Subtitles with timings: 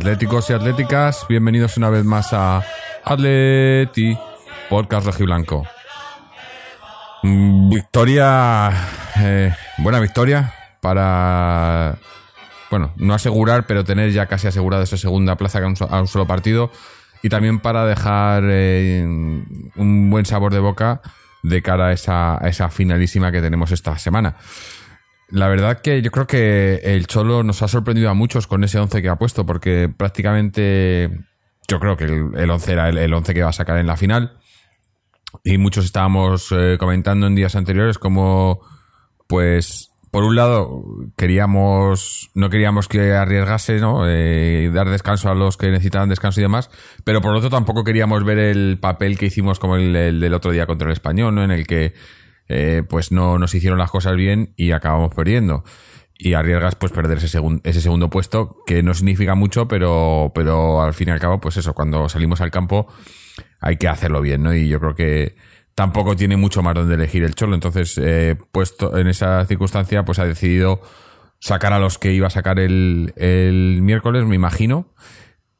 [0.00, 2.64] atléticos y atléticas, bienvenidos una vez más a
[3.04, 4.16] Atleti
[4.70, 5.66] Podcast Rojiblanco.
[7.22, 8.72] Mm, Victoria,
[9.18, 11.98] eh, buena victoria para,
[12.70, 15.66] bueno, no asegurar, pero tener ya casi asegurada esa segunda plaza a
[16.00, 16.70] un, solo partido
[17.22, 21.02] y también para dejar eh, un buen sabor de boca
[21.42, 24.36] de cara a esa, a esa finalísima que tenemos esta semana.
[25.30, 28.78] La verdad que yo creo que el Cholo nos ha sorprendido a muchos con ese
[28.78, 31.10] 11 que ha puesto, porque prácticamente
[31.68, 33.86] yo creo que el, el 11 era el, el 11 que va a sacar en
[33.86, 34.38] la final.
[35.44, 38.60] Y muchos estábamos eh, comentando en días anteriores como,
[39.28, 40.82] pues, por un lado,
[41.16, 44.08] queríamos, no queríamos que arriesgase, ¿no?
[44.08, 46.68] Eh, dar descanso a los que necesitaban descanso y demás,
[47.04, 50.50] pero por otro tampoco queríamos ver el papel que hicimos como el, el del otro
[50.50, 51.44] día contra el español, ¿no?
[51.44, 51.94] En el que,
[52.50, 55.62] eh, pues no nos hicieron las cosas bien y acabamos perdiendo.
[56.18, 60.82] Y arriesgas pues perder ese, segun- ese segundo puesto, que no significa mucho, pero, pero
[60.82, 62.86] al fin y al cabo, pues eso, cuando salimos al campo
[63.60, 64.54] hay que hacerlo bien, ¿no?
[64.54, 65.36] Y yo creo que
[65.74, 67.54] tampoco tiene mucho más donde elegir el Cholo.
[67.54, 70.82] Entonces, eh, puesto en esa circunstancia, pues ha decidido
[71.38, 74.92] sacar a los que iba a sacar el, el miércoles, me imagino.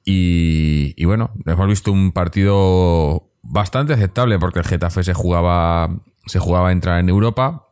[0.04, 5.88] Y, y bueno, hemos visto un partido bastante aceptable porque el Getafe se jugaba,
[6.26, 7.66] se jugaba a entrar en Europa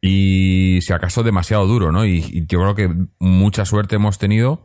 [0.00, 2.04] y si acaso demasiado duro, ¿no?
[2.04, 4.64] Y, yo creo que mucha suerte hemos tenido.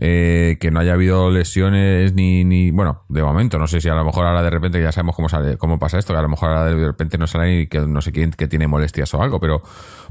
[0.00, 2.70] eh, que no haya habido lesiones ni, ni.
[2.70, 5.28] Bueno, de momento, no sé si a lo mejor ahora de repente ya sabemos cómo
[5.28, 7.80] sale, cómo pasa esto, que a lo mejor ahora de repente no sale y que
[7.80, 9.60] no sé quién que tiene molestias o algo, pero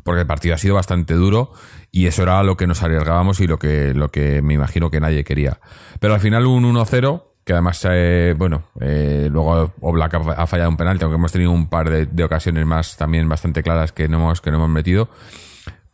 [0.03, 1.53] porque el partido ha sido bastante duro
[1.91, 4.99] y eso era lo que nos arriesgábamos y lo que, lo que me imagino que
[4.99, 5.59] nadie quería.
[6.01, 10.75] Pero al final un 1-0, que además, eh, bueno, eh, luego Oblak ha fallado un
[10.75, 14.17] penalti, aunque hemos tenido un par de, de ocasiones más también bastante claras que no
[14.17, 15.07] hemos, que no hemos metido,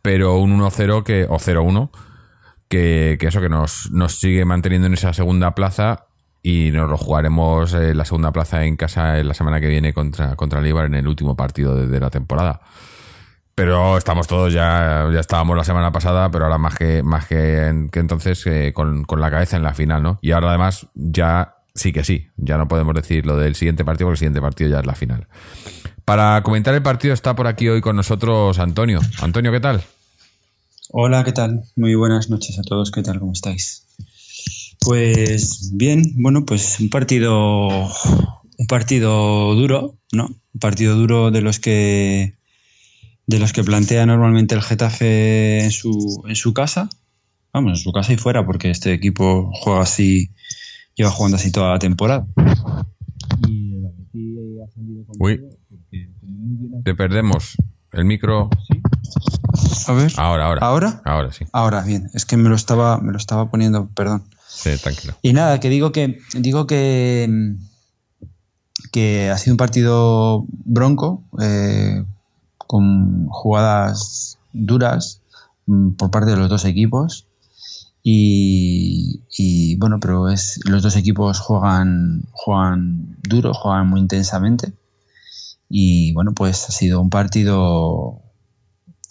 [0.02, 1.90] pero un 1-0 que, o 0-1
[2.66, 6.06] que, que eso que nos, nos sigue manteniendo en esa segunda plaza
[6.42, 9.92] y nos lo jugaremos eh, la segunda plaza en casa en la semana que viene
[9.92, 12.62] contra, contra en el último partido de la temporada.
[13.54, 17.66] Pero estamos todos ya, ya estábamos la semana pasada, pero ahora más que, más que,
[17.68, 20.18] en- que entonces eh, con, con la cabeza en la final, ¿no?
[20.22, 24.06] Y ahora además ya sí que sí, ya no podemos decir lo del siguiente partido
[24.08, 25.28] porque el siguiente partido ya es la final.
[26.04, 29.00] Para comentar el partido está por aquí hoy con nosotros Antonio.
[29.22, 29.82] Antonio, ¿qué tal?
[30.90, 31.62] Hola, ¿qué tal?
[31.76, 33.18] Muy buenas noches a todos, ¿qué tal?
[33.20, 33.86] ¿Cómo estáis?
[34.80, 40.26] Pues bien, bueno, pues un partido un partido duro, ¿no?
[40.26, 42.34] Un partido duro de los que
[43.26, 46.88] de los que plantea normalmente el Getafe en su en su casa.
[47.52, 50.30] Vamos, en su casa y fuera, porque este equipo juega así,
[50.96, 52.26] lleva jugando así toda la temporada.
[53.48, 55.40] Y el Atleti ha salido con Uy.
[56.84, 57.56] Te perdemos
[57.92, 58.50] el micro.
[58.68, 58.82] ¿Sí?
[59.86, 60.12] A ver.
[60.16, 60.66] Ahora, ahora.
[60.66, 61.02] ¿Ahora?
[61.04, 61.44] Ahora sí.
[61.52, 64.24] Ahora, bien, es que me lo estaba, me lo estaba poniendo, perdón.
[64.48, 65.14] Sí, tranquilo.
[65.22, 67.56] Y nada, que digo que digo que,
[68.92, 72.04] que ha sido un partido bronco, eh,
[72.74, 75.22] con jugadas duras
[75.66, 77.28] mm, por parte de los dos equipos.
[78.02, 84.72] Y, bueno, pero es los dos equipos juegan, juegan duro, juegan muy intensamente.
[85.68, 88.22] Y bueno, pues ha sido un partido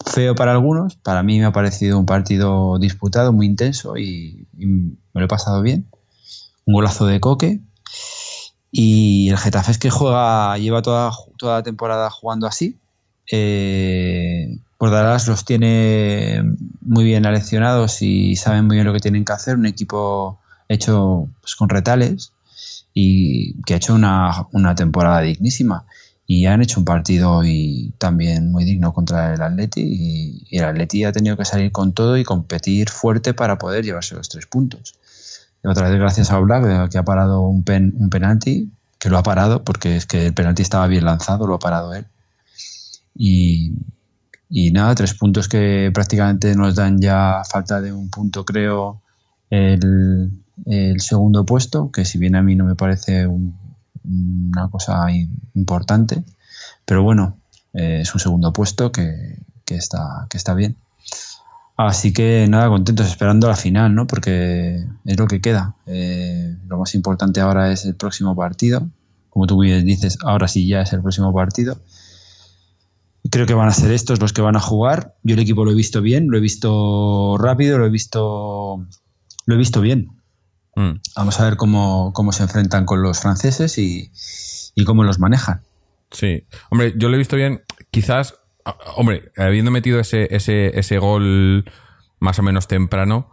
[0.04, 0.96] feo para algunos.
[0.96, 5.28] Para mí me ha parecido un partido disputado, muy intenso y, y me lo he
[5.28, 5.88] pasado bien.
[6.66, 7.62] Un golazo de Coque.
[8.70, 12.78] Y el Getafe es que juega, lleva toda, toda la temporada jugando así.
[13.30, 16.42] Eh, Bordalás los tiene
[16.82, 19.56] muy bien aleccionados y saben muy bien lo que tienen que hacer.
[19.56, 20.38] Un equipo
[20.68, 22.32] hecho pues, con retales
[22.92, 25.86] y que ha hecho una, temporada dignísima
[26.26, 30.64] y han hecho un partido hoy también muy digno contra el Atleti y, y el
[30.64, 34.46] Atleti ha tenido que salir con todo y competir fuerte para poder llevarse los tres
[34.46, 34.94] puntos.
[35.64, 39.16] Y otra vez gracias a Oblak que ha parado un, pen, un penalti, que lo
[39.16, 42.06] ha parado porque es que el penalti estaba bien lanzado, lo ha parado él.
[43.14, 43.72] Y,
[44.72, 49.02] nada, tres puntos que prácticamente nos dan ya falta de un punto creo
[49.50, 50.30] el,
[50.66, 53.56] el segundo puesto, que si bien a mí no me parece un,
[54.04, 55.06] una cosa
[55.54, 56.22] importante,
[56.84, 57.38] pero bueno,
[57.72, 60.76] eh, es un segundo puesto que, que, está, que está bien.
[61.76, 64.06] Así que nada, contentos esperando la final, ¿no?
[64.06, 65.74] Porque es lo que queda.
[65.86, 68.88] Eh, lo más importante ahora es el próximo partido.
[69.28, 71.76] Como tú bien dices, ahora sí ya es el próximo partido.
[73.30, 75.14] Creo que van a ser estos los que van a jugar.
[75.22, 78.86] Yo el equipo lo he visto bien, lo he visto rápido, lo he visto,
[79.46, 80.08] lo he visto bien.
[80.76, 81.00] Mm.
[81.16, 84.10] Vamos a ver cómo, cómo, se enfrentan con los franceses y,
[84.74, 85.62] y, cómo los manejan.
[86.10, 87.62] Sí, hombre, yo lo he visto bien.
[87.90, 88.34] Quizás
[88.96, 91.64] hombre, habiendo metido ese, ese, ese gol
[92.18, 93.30] más o menos temprano,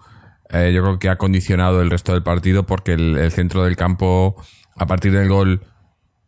[0.50, 4.36] eh, yo creo que ha condicionado el resto del partido porque el, centro del campo,
[4.76, 5.66] a partir del gol,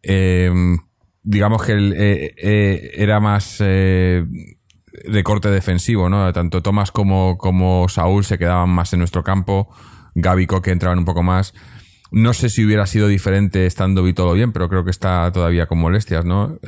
[0.01, 0.77] em,
[1.23, 6.31] digamos que eh, eh, era más de corte defensivo, ¿no?
[6.33, 9.73] Tanto Tomás como, como Saúl se quedaban más en nuestro campo,
[10.15, 11.53] Gaby que entraban un poco más.
[12.11, 15.79] No sé si hubiera sido diferente estando Vitolo bien, pero creo que está todavía con
[15.79, 16.59] molestias, ¿no?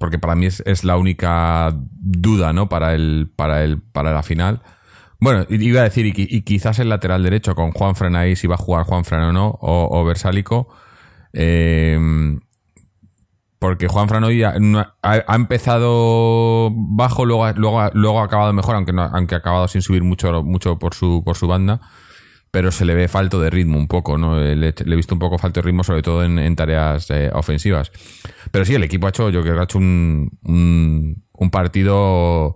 [0.00, 2.68] porque para mí es, la única duda, ¿no?
[2.68, 4.62] Para el, para el, para la final.
[5.20, 8.58] Bueno, iba a decir, y, quizás el lateral derecho con Juan ahí, si va a
[8.58, 10.68] jugar Juan o no, o, o Versálico.
[11.32, 11.96] Eh,
[13.66, 14.54] porque Juan Fran hoy ha,
[15.34, 20.04] empezado bajo, luego, luego, luego ha acabado mejor, aunque, no, aunque ha acabado sin subir
[20.04, 21.80] mucho, mucho por, su, por su banda.
[22.52, 24.38] Pero se le ve falto de ritmo un poco, ¿no?
[24.38, 27.90] Le, he visto un poco falto de ritmo, sobre todo en, tareas eh, ofensivas.
[28.52, 32.54] Pero sí, el equipo ha hecho, yo creo que ha hecho un, un, un partido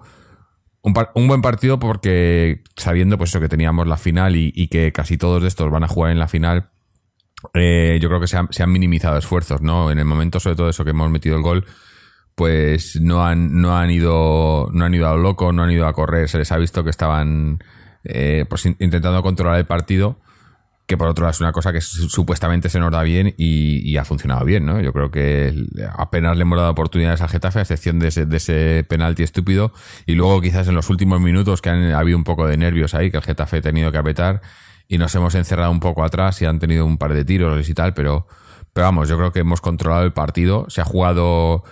[0.82, 5.48] un, buen partido porque sabiendo pues que teníamos la final y, que casi todos de
[5.48, 6.70] estos van a jugar en la final,
[7.54, 9.90] eh, yo creo que se han, minimizado esfuerzos, ¿no?
[9.90, 11.66] En el momento sobre todo eso que hemos metido el gol,
[12.34, 15.87] pues no han, no han ido no han ido a lo loco, no han ido
[15.87, 17.58] a correr, se les ha visto que estaban
[18.04, 20.19] eh, pues intentando controlar el partido
[20.90, 24.04] que por otro lado es una cosa que supuestamente se nos da bien y, ha
[24.04, 24.81] funcionado bien, ¿no?
[24.81, 25.54] Yo creo que
[25.96, 29.72] apenas le hemos dado oportunidades al Getafe, a excepción de ese, de ese penalti estúpido,
[30.04, 33.12] y luego quizás en los últimos minutos que han habido un poco de nervios ahí,
[33.12, 34.43] que el Getafe ha tenido que apretar,
[34.90, 37.75] y nos hemos encerrado un poco atrás y han tenido un par de tiros y
[37.75, 38.26] tal, pero,
[38.72, 41.62] pero vamos, yo creo que hemos controlado el partido, se ha jugado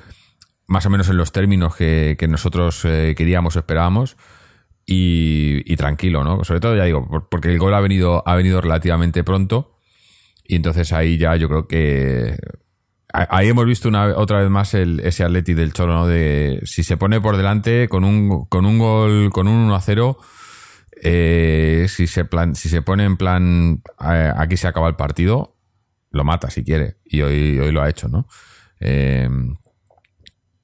[0.68, 4.16] más o menos en los términos que, nosotros eh, queríamos, esperábamos
[4.86, 6.44] y, tranquilo, ¿no?
[6.44, 9.76] Sobre todo, ya digo, porque el gol ha venido, ha venido relativamente pronto
[10.44, 12.36] y entonces ahí ya yo creo que
[13.12, 16.06] ahí hemos visto una, otra vez más el, ese Atleti del Cholo, ¿no?
[16.06, 19.80] De si se pone por delante con un, con un gol, con un 1 a
[19.80, 20.18] 0,
[21.02, 25.56] eh, si, se plan, si se pone en plan eh, aquí se acaba el partido,
[26.10, 26.98] lo mata si quiere.
[27.04, 28.26] Y hoy, hoy lo ha hecho, ¿no?
[28.80, 29.28] Eh,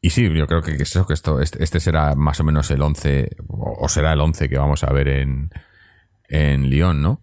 [0.01, 2.83] y sí, yo creo que, eso, que esto, este, este, será más o menos el
[2.83, 5.51] 11, o será el 11 que vamos a ver en,
[6.29, 7.23] en Lyon, ¿no?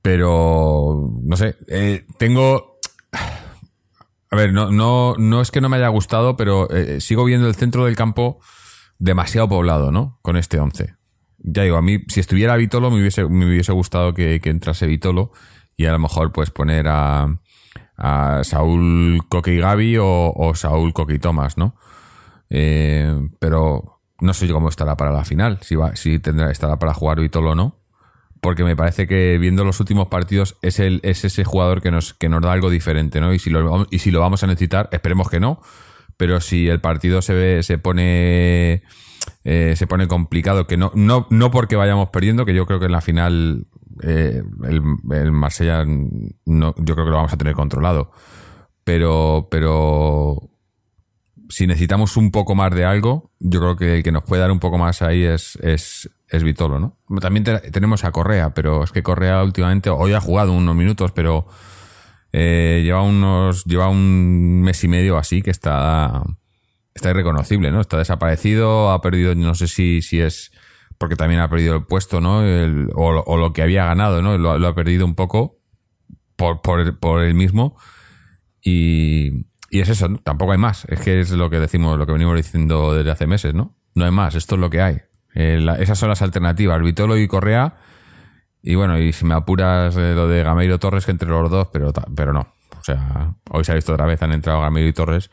[0.00, 2.78] Pero, no sé, eh, tengo...
[4.30, 6.68] A ver, no, no, no es que no me haya gustado, pero
[6.98, 8.40] sigo viendo el centro del campo
[8.98, 10.18] demasiado poblado, ¿no?
[10.22, 10.95] Con este 11.
[11.48, 14.86] Ya digo, a mí, si estuviera Vitolo, me hubiese, me hubiese gustado que, que entrase
[14.86, 15.30] Vitolo
[15.76, 17.38] y a lo mejor pues poner a,
[17.96, 21.76] a Saúl Coque y Gaby o, Saúl Coque y Tomás, ¿no?
[22.50, 26.94] Eh, pero no sé cómo estará para la final, si, va, si tendrá, estará para
[26.94, 27.78] jugar Vitolo o no,
[28.40, 32.12] porque me parece que viendo los últimos partidos es, el, es ese jugador que nos,
[32.14, 33.32] que nos da algo diferente, ¿no?
[33.32, 35.60] Y si, lo, y si lo vamos a necesitar, esperemos que no,
[36.16, 38.82] pero si el partido se ve, se pone...
[39.48, 42.86] Eh, se pone complicado, que no, no, no porque vayamos perdiendo, que yo creo que
[42.86, 43.68] en la final
[44.02, 48.10] eh, el, el, Marsella no, yo creo que lo vamos a tener controlado.
[48.82, 50.50] Pero, pero
[51.48, 54.50] si necesitamos un poco más de algo, yo creo que el que nos puede dar
[54.50, 56.98] un poco más ahí es, es, es Vitolo, ¿no?
[57.20, 61.46] También tenemos a Correa, pero es que Correa últimamente, hoy ha jugado unos minutos, pero
[62.32, 66.24] eh, lleva unos, lleva un mes y medio así que está,
[66.96, 67.80] está irreconocible, ¿no?
[67.80, 70.50] Está desaparecido, ha perdido, no sé si, si es
[70.98, 72.38] porque también ha perdido el puesto, ¿no?
[72.94, 74.38] o, lo que había ganado, ¿no?
[74.38, 75.58] Lo, ha perdido un poco
[76.36, 77.76] por, por, por él mismo.
[78.62, 80.86] Y, y, es eso, tampoco hay más.
[80.86, 83.76] Es que es lo que decimos, lo que venimos diciendo desde hace meses, ¿no?
[83.94, 84.96] No hay más, esto es lo que hay.
[85.34, 87.76] Eh, esas son las alternativas, Vitolo y Correa.
[88.62, 91.68] Y bueno, y si me apuras eh, lo de Gameiro Torres, que entre los dos,
[91.72, 92.54] pero, pero no.
[92.78, 95.30] O sea, hoy se ha visto otra vez, han entrado Gameiro y Torres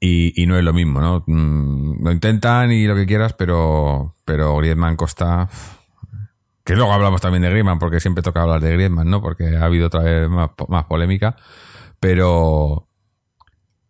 [0.00, 1.24] y, no es lo mismo, ¿no?
[1.26, 5.48] Mm, lo intentan y lo que quieras, pero, pero Griezmann Costa.
[6.64, 9.22] Que luego hablamos también de Griezmann, porque siempre toca hablar de Griezmann, ¿no?
[9.22, 11.36] Porque ha habido otra vez más, polémica.
[12.00, 12.88] Pero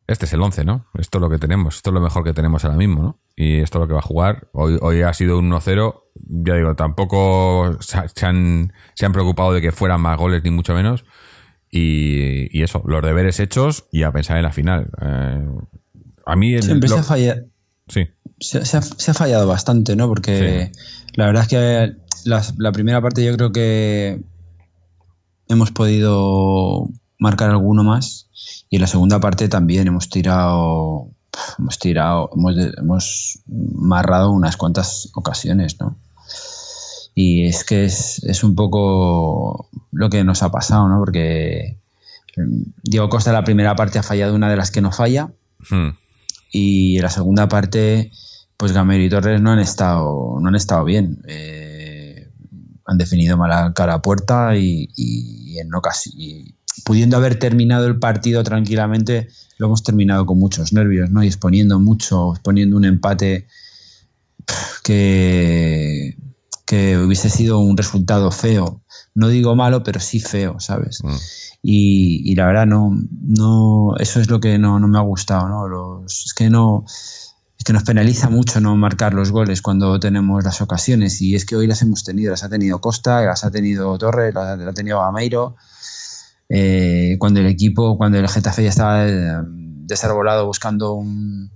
[0.07, 0.87] este es el 11, ¿no?
[0.99, 3.21] Esto es lo que tenemos, esto es lo mejor que tenemos ahora mismo, ¿no?
[3.35, 4.49] Y esto es lo que va a jugar.
[4.53, 6.03] Hoy, hoy ha sido un 1-0.
[6.15, 10.75] Ya digo, tampoco se han, se han preocupado de que fueran más goles, ni mucho
[10.75, 11.05] menos.
[11.71, 14.91] Y, eso, los deberes hechos y a pensar en la final.
[15.01, 15.47] Eh,
[16.27, 17.43] a mí Siempre se ha fallado.
[17.89, 18.09] Sí.
[18.41, 20.09] Se, ha, fallado bastante, ¿no?
[20.09, 20.73] Porque
[21.15, 24.21] la verdad es que la, primera parte yo creo que
[25.49, 28.29] hemos podido marcar alguno más
[28.69, 31.09] y en la segunda parte también hemos tirado
[31.59, 35.97] hemos tirado hemos, hemos marrado unas cuantas ocasiones no
[37.15, 41.79] y es que es, es, un poco lo que nos ha pasado no porque
[42.83, 45.31] Diego Costa la primera parte ha fallado una de las que no falla
[45.71, 45.91] hmm
[46.57, 48.11] y en la segunda parte,
[48.57, 51.21] pues Gamero y Torres no han estado, no han estado bien.
[51.29, 52.31] Eh,
[52.87, 54.89] han definido mala cara a puerta y,
[55.59, 56.15] en ocasión,
[56.83, 61.23] pudiendo haber terminado el partido tranquilamente, lo hemos terminado con muchos nervios, ¿no?
[61.23, 63.49] Y exponiendo mucho, exponiendo un empate
[64.83, 66.17] que,
[66.67, 68.83] que hubiese sido un resultado feo.
[69.15, 70.99] No digo malo, pero sí feo, ¿sabes?
[71.03, 71.15] Mm.
[71.63, 72.91] Y, la verdad, no,
[73.23, 75.69] no, eso es lo que no, me ha gustado, ¿no?
[75.69, 80.45] Los, es que no, es que nos penaliza mucho no marcar los goles cuando tenemos
[80.45, 81.21] las ocasiones.
[81.23, 84.35] Y es que hoy las hemos tenido, las ha tenido Costa, las ha tenido Torres,
[84.35, 85.57] las, ha tenido Gameiro.
[86.49, 91.51] Eh, cuando el equipo, cuando el Getafe ya estaba eh, desarbolado buscando un,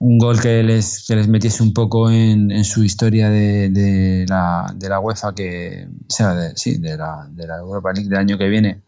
[0.00, 4.72] un gol que les, que les metiese un poco en, su historia de, de, la,
[4.74, 8.18] de la UEFA, que, o sea, de, sí, de la, de la Europa League del
[8.18, 8.82] año que viene,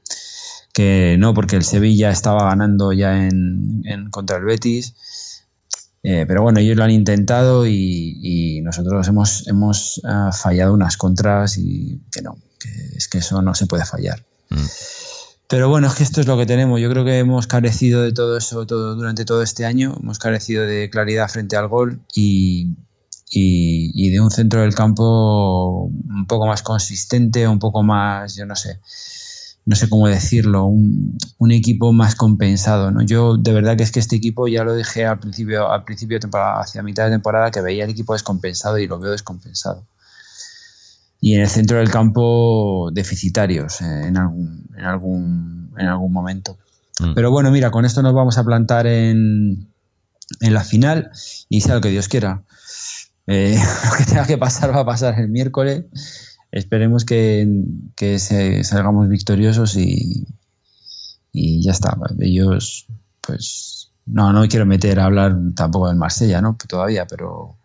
[0.72, 4.94] que no, porque el Sevilla estaba ganando ya en, contra el Betis.
[6.02, 11.58] Eh, pero bueno, ellos lo han intentado y, nosotros hemos, hemos ah, fallado unas contras
[11.58, 14.24] y que no, que es que eso no se puede fallar.
[14.48, 14.66] Mm.
[15.50, 16.80] Pero bueno, es que esto es lo que tenemos.
[16.80, 19.97] Yo creo que hemos carecido de todo eso todo, durante todo este año.
[20.00, 22.76] Hemos carecido de claridad frente al gol y,
[23.33, 28.78] de un centro del campo un poco más consistente, un poco más, yo no sé,
[29.66, 32.92] no sé cómo decirlo, un, un, equipo más compensado.
[32.92, 33.02] ¿no?
[33.02, 36.19] Yo de verdad que es que este equipo, ya lo dije al principio, al principio
[36.19, 39.85] de temporada, hacia mitad de temporada, que veía el equipo descompensado y lo veo descompensado
[41.20, 46.58] y en el centro del campo deficitarios eh, en, algún, en, algún, en algún momento.
[46.98, 47.14] Mm.
[47.14, 49.68] Pero bueno, mira, con esto nos vamos a plantar en,
[50.40, 51.10] en la final
[51.48, 52.42] y sea lo que Dios quiera.
[53.26, 53.58] Eh,
[53.90, 55.84] lo que tenga que pasar va a pasar el miércoles.
[56.52, 57.46] Esperemos que,
[57.94, 60.26] que se, salgamos victoriosos y,
[61.32, 61.96] y ya está.
[62.18, 62.86] Ellos,
[63.20, 66.56] pues, no, no quiero meter a hablar tampoco del Marsella, ¿no?
[66.66, 67.56] Todavía, pero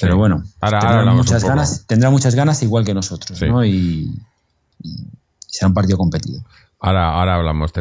[0.00, 3.64] pero bueno, tendrá, muchas ganas, tendrá muchas ganas igual que nosotros, ¿no?
[3.64, 4.14] Y,
[5.46, 6.40] será un partido competido.
[6.80, 7.72] Ahora, ahora hablamos,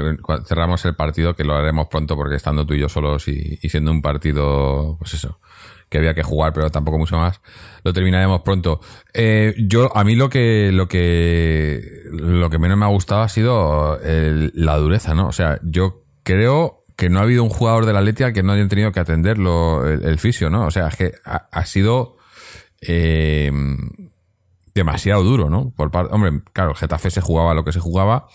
[0.47, 3.91] cerramos el partido que lo haremos pronto porque estando tú y yo solos y, siendo
[3.91, 5.39] un partido, pues eso,
[5.89, 7.39] que había que jugar, pero tampoco mucho más,
[7.83, 8.81] lo terminaremos pronto.
[9.13, 13.29] Eh, yo, a mí lo que, lo que, lo que menos me ha gustado ha
[13.29, 15.27] sido la dureza, ¿no?
[15.27, 18.51] O sea, yo creo que no ha habido un jugador de la Letia que no
[18.54, 20.66] hayan tenido que atenderlo el, fisio, ¿no?
[20.66, 22.18] O sea, es que ha, sido
[22.82, 23.51] eh,
[24.74, 25.72] demasiado duro, ¿no?
[25.77, 28.27] Por parte, hombre, claro, el Getafe se jugaba lo que se jugaba,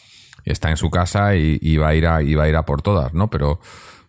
[0.45, 3.31] está en su casa y, va a ir a, a ir a por todas, ¿no?
[3.31, 3.59] Pero,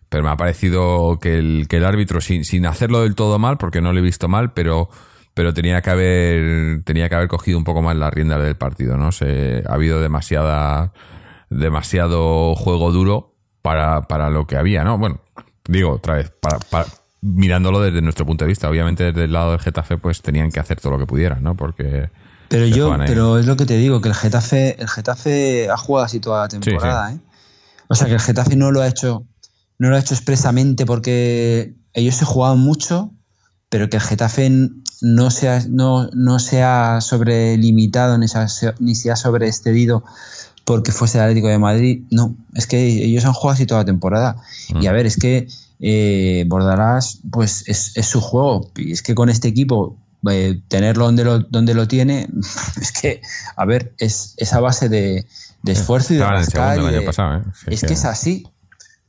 [0.08, 3.58] pero me ha parecido que el, que el árbitro, sin, sin hacerlo del todo mal,
[3.58, 4.88] porque no lo he visto mal, pero
[5.36, 8.96] pero tenía que haber tenía que haber cogido un poco más las riendas del partido,
[8.96, 9.10] ¿no?
[9.10, 10.92] Se, ha habido demasiada
[11.50, 13.33] demasiado juego duro
[13.64, 14.98] para, para lo que había, ¿no?
[14.98, 15.22] Bueno,
[15.66, 16.86] digo otra vez, para,
[17.22, 18.68] mirándolo desde nuestro punto de vista.
[18.68, 21.56] Obviamente desde el lado del Getafe pues tenían que hacer todo lo que pudieran, ¿no?
[21.56, 22.10] Porque...
[22.48, 26.04] Pero yo, pero es lo que te digo, que el Getafe, el Getafe ha jugado
[26.04, 27.18] así toda la temporada, ¿eh?
[27.88, 29.24] O sea que el Getafe no lo ha hecho,
[29.78, 33.12] no lo ha hecho expresamente porque ellos se jugaban mucho,
[33.70, 34.50] pero que el Getafe
[35.00, 40.04] no se ha, no, no se ha sobrelimitado ni se ha, ni se ha sobreexcedido
[40.64, 42.02] porque fuese el Atlético de Madrid.
[42.10, 44.36] No, es que ellos han jugado así toda la temporada.
[44.74, 44.82] Mm.
[44.82, 45.46] Y a ver, es que
[45.80, 48.70] eh, Bordalás, pues es, su juego.
[48.76, 49.98] Y es que con este equipo,
[50.30, 52.28] eh, tenerlo donde lo, donde lo tiene,
[52.80, 53.20] es que,
[53.56, 55.26] a ver, es esa base de,
[55.64, 56.78] esfuerzo y de rascar.
[56.78, 57.42] ¿eh?
[57.66, 58.46] es que, es así.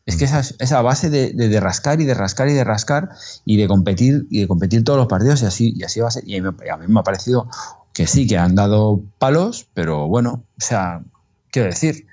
[0.06, 3.10] Es que esa, esa base de, de, rascar y de rascar y de rascar
[3.44, 6.12] y de competir y de competir todos los partidos y así, y así va a
[6.12, 6.28] ser.
[6.28, 7.48] Y a mí, a mí me ha parecido
[7.92, 11.02] que sí, que han dado palos, pero bueno, o sea,
[11.56, 12.06] Quiero decir,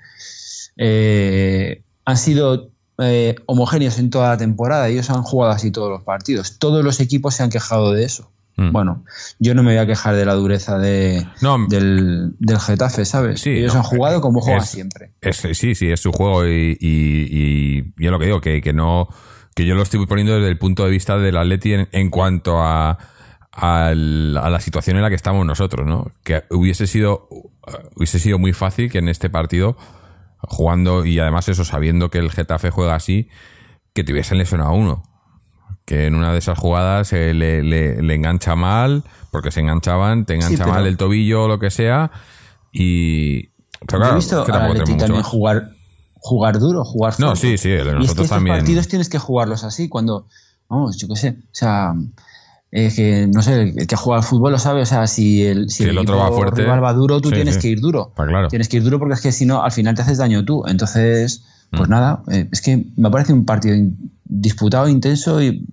[0.77, 4.87] eh, han sido eh, homogéneos en toda la temporada.
[4.87, 6.59] Ellos han jugado así todos los partidos.
[6.59, 8.31] Todos los equipos se han quejado de eso.
[8.55, 8.71] Mm.
[8.71, 9.03] Bueno,
[9.39, 11.27] yo no me voy a quejar de la dureza de,
[11.67, 13.45] del, Getafe, ¿sabes?
[13.45, 15.11] Ellos han jugado como juegan siempre.
[15.33, 19.09] sí, sí, es su juego y, y, yo lo que digo, que, que, no
[19.55, 22.59] que yo lo estoy poniendo desde el punto de vista del Atleti en, en cuanto
[22.63, 22.97] a,
[23.55, 26.11] a la situación en la que estamos nosotros, ¿no?
[26.23, 27.27] Que hubiese sido,
[27.95, 29.77] hubiese sido muy fácil que en este partido,
[30.39, 33.29] jugando y además eso, sabiendo que el Getafe juega así,
[33.93, 35.03] que te hubiesen lesionado a uno.
[35.85, 40.35] Que en una de esas jugadas eh, le, le, engancha mal, porque se enganchaban, te
[40.35, 42.11] engancha mal el tobillo o lo que sea,
[42.71, 43.49] y.
[43.85, 45.69] Pero claro, he visto también jugar,
[46.15, 47.29] jugar duro, jugar fuerte.
[47.29, 48.55] No, sí, sí, nosotros y es que también.
[48.55, 50.27] partidos tienes que jugarlos así, cuando.
[50.69, 51.93] Vamos, yo qué sé, o sea
[52.75, 55.69] es que, no sé, el que juega al fútbol lo sabe, o sea, si el,
[55.69, 58.11] si, el, otro va fuerte, rival va duro, tú tienes que ir duro.
[58.15, 58.47] claro.
[58.47, 60.63] Tienes que ir duro porque es que si no, al final te haces daño tú.
[60.65, 63.75] Entonces, Pues nada, eh, es que me parece un partido
[64.25, 65.67] disputado, intenso y,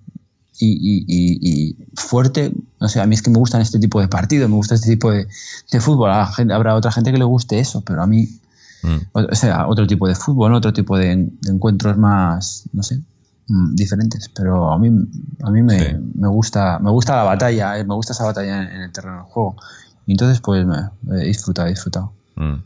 [0.59, 2.51] y, fuerte.
[2.79, 4.91] O sea, a mí es que me gustan este tipo de partidos, me gusta este
[4.91, 5.27] tipo de,
[5.79, 6.11] fútbol.
[6.11, 8.29] habrá otra gente que le guste eso, pero a mí,
[8.83, 8.97] mm.
[9.11, 13.03] o, sea, otro tipo de fútbol, otro tipo de, encuentros más, no sé, mm,
[13.73, 14.29] diferentes.
[14.29, 14.89] Pero a mí,
[15.43, 18.81] a mí me, me gusta, me gusta la batalla, eh, me gusta esa batalla en,
[18.81, 19.55] el terreno del juego.
[20.05, 20.77] Y entonces, pues, me,
[21.19, 22.13] he disfrutado, he disfrutado.
[22.35, 22.63] Mm.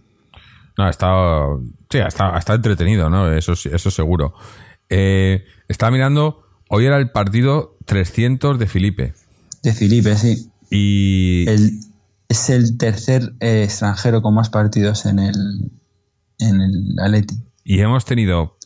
[0.77, 1.61] No, ha estado.
[1.89, 3.31] Sí, ha estado, entretenido, ¿no?
[3.31, 4.33] Eso, eso seguro.
[4.89, 6.43] Eh, estaba mirando.
[6.69, 9.13] Hoy era el partido 300 de Felipe.
[9.63, 10.49] De Felipe, sí.
[10.69, 11.45] Y.
[12.27, 15.71] es el tercer eh, extranjero con más partidos en el.
[16.39, 17.35] En el Atleti.
[17.63, 18.57] Y hemos tenido,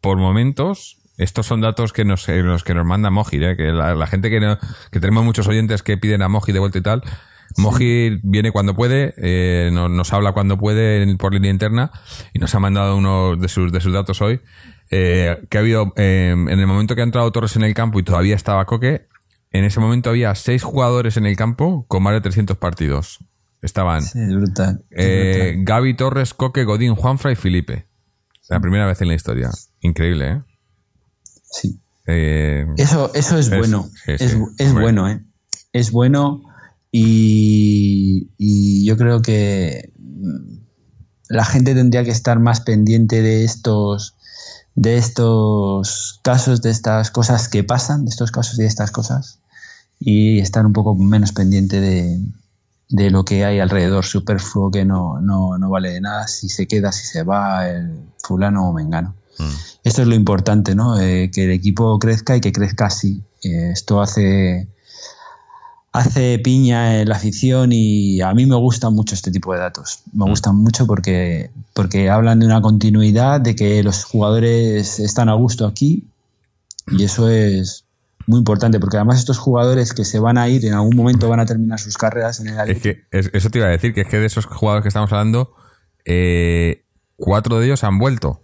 [0.00, 4.06] por momentos, estos son datos que nos, eh, los que nos manda Moji, que la,
[4.06, 4.56] gente que,
[4.90, 7.02] que tenemos muchos oyentes que piden a Moji de vuelta y tal,
[7.56, 11.92] Moji viene cuando puede, eh, nos, habla cuando puede por línea interna
[12.32, 14.40] y nos ha mandado uno de sus, de sus datos hoy.
[14.90, 17.98] Eh, que ha habido, eh, en el momento que ha entrado Torres en el campo
[17.98, 19.08] y todavía estaba Coque,
[19.50, 23.24] en ese momento había seis jugadores en el campo con más de 300 partidos.
[23.62, 24.02] Estaban
[24.90, 27.86] Gaby Torres, Coque, Godín, Juanfra y Felipe.
[28.50, 29.50] La primera vez en la historia.
[29.80, 30.40] Increíble, ¿eh?
[31.54, 31.80] Sí.
[32.06, 33.88] eso, eso es, bueno.
[34.06, 35.24] es, bueno, ¿eh?
[35.72, 36.42] Es bueno
[36.90, 39.92] y, yo creo que
[41.28, 44.16] la gente tendría que estar más pendiente de estos
[44.76, 49.38] de estos casos, de estas cosas que pasan, de estos casos y de estas cosas,
[50.00, 52.20] y estar un poco menos pendiente de,
[52.88, 56.66] de lo que hay alrededor superfluo que no, no, no, vale de nada, si se
[56.66, 59.14] queda, si se va, el fulano o mengano.
[59.38, 59.50] Mm.
[59.84, 61.00] Esto es lo importante, ¿no?
[61.00, 63.22] Eh, que el equipo crezca y que crezca así.
[63.42, 64.68] Eh, esto hace
[65.92, 70.00] hace piña en la afición y a mí me gustan mucho este tipo de datos.
[70.12, 70.28] Me mm.
[70.28, 75.66] gustan mucho porque, porque hablan de una continuidad, de que los jugadores están a gusto
[75.66, 76.04] aquí
[76.88, 77.84] y eso es
[78.26, 81.40] muy importante porque además estos jugadores que se van a ir en algún momento van
[81.40, 84.08] a terminar sus carreras en el Es que eso te iba a decir, que es
[84.08, 85.54] que de esos jugadores que estamos hablando,
[86.04, 86.84] eh,
[87.16, 88.43] cuatro de ellos han vuelto.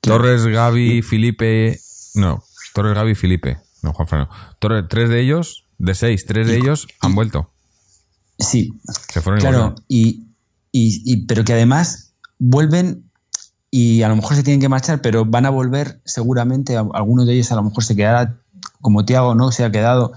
[0.00, 1.80] Torres, Gaby, Felipe...
[2.14, 2.42] No,
[2.74, 3.58] Torres, Gaby, Felipe.
[3.82, 4.34] No, Juan Fernando.
[4.58, 7.50] Torres, tres de ellos de seis, tres de ellos han vuelto.
[8.38, 8.72] Sí.
[9.08, 10.26] Se fueron claro, y,
[10.72, 13.10] y, pero que además vuelven
[13.70, 17.34] y a lo mejor se tienen que marchar, pero van a volver seguramente, algunos de
[17.34, 18.38] ellos a lo mejor se quedará
[18.80, 19.52] como Tiago, ¿no?
[19.52, 20.12] Se ha quedado,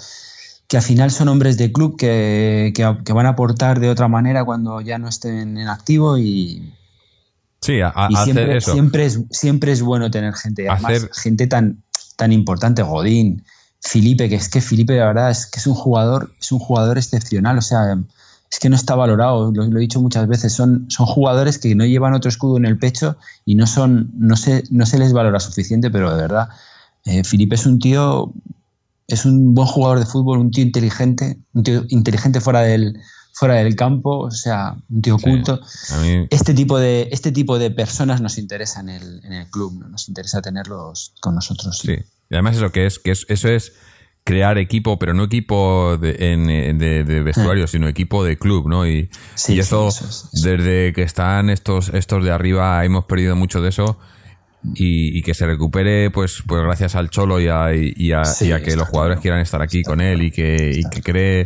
[0.68, 4.44] que al final son hombres de club que, que, van a aportar de otra manera
[4.44, 6.74] cuando ya no estén en activo y...
[7.64, 8.74] Sí, a, siempre, eso.
[8.74, 11.82] Siempre es, siempre es bueno tener gente, además, gente tan,
[12.18, 13.46] tan importante, Godín,
[13.80, 16.98] Felipe, que es que Felipe, la verdad, es que es un jugador, es un jugador
[16.98, 17.98] excepcional, o sea,
[18.52, 21.86] es que no está valorado, lo, he dicho muchas veces, son, son jugadores que no
[21.86, 25.40] llevan otro escudo en el pecho y no son, no se, no se les valora
[25.40, 26.50] suficiente, pero de verdad,
[27.06, 28.34] eh, Felipe es un tío,
[29.08, 33.00] es un buen jugador de fútbol, un tío inteligente, un tío inteligente fuera del,
[33.34, 35.60] fuera del campo, o sea, un tío oculto.
[36.30, 39.90] este, tipo de, este tipo de personas nos interesa en el, en el club, ¿no?
[39.90, 41.80] nos interesa tenerlos con nosotros.
[41.80, 41.98] Sí.
[42.30, 43.74] Y además eso que es, que es, eso es
[44.24, 48.88] crear equipo, pero no equipo de, de, vestuario, sino equipo de club, ¿no?
[48.88, 49.10] Y,
[49.50, 49.90] y eso,
[50.32, 53.98] desde que están estos, estos de arriba, hemos perdido mucho de eso.
[54.76, 58.24] Y, que se recupere, pues, pues gracias al Cholo y a, y a,
[58.64, 61.44] que los jugadores quieran estar aquí con él y que, y que cree,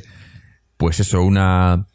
[0.77, 1.87] pues eso, una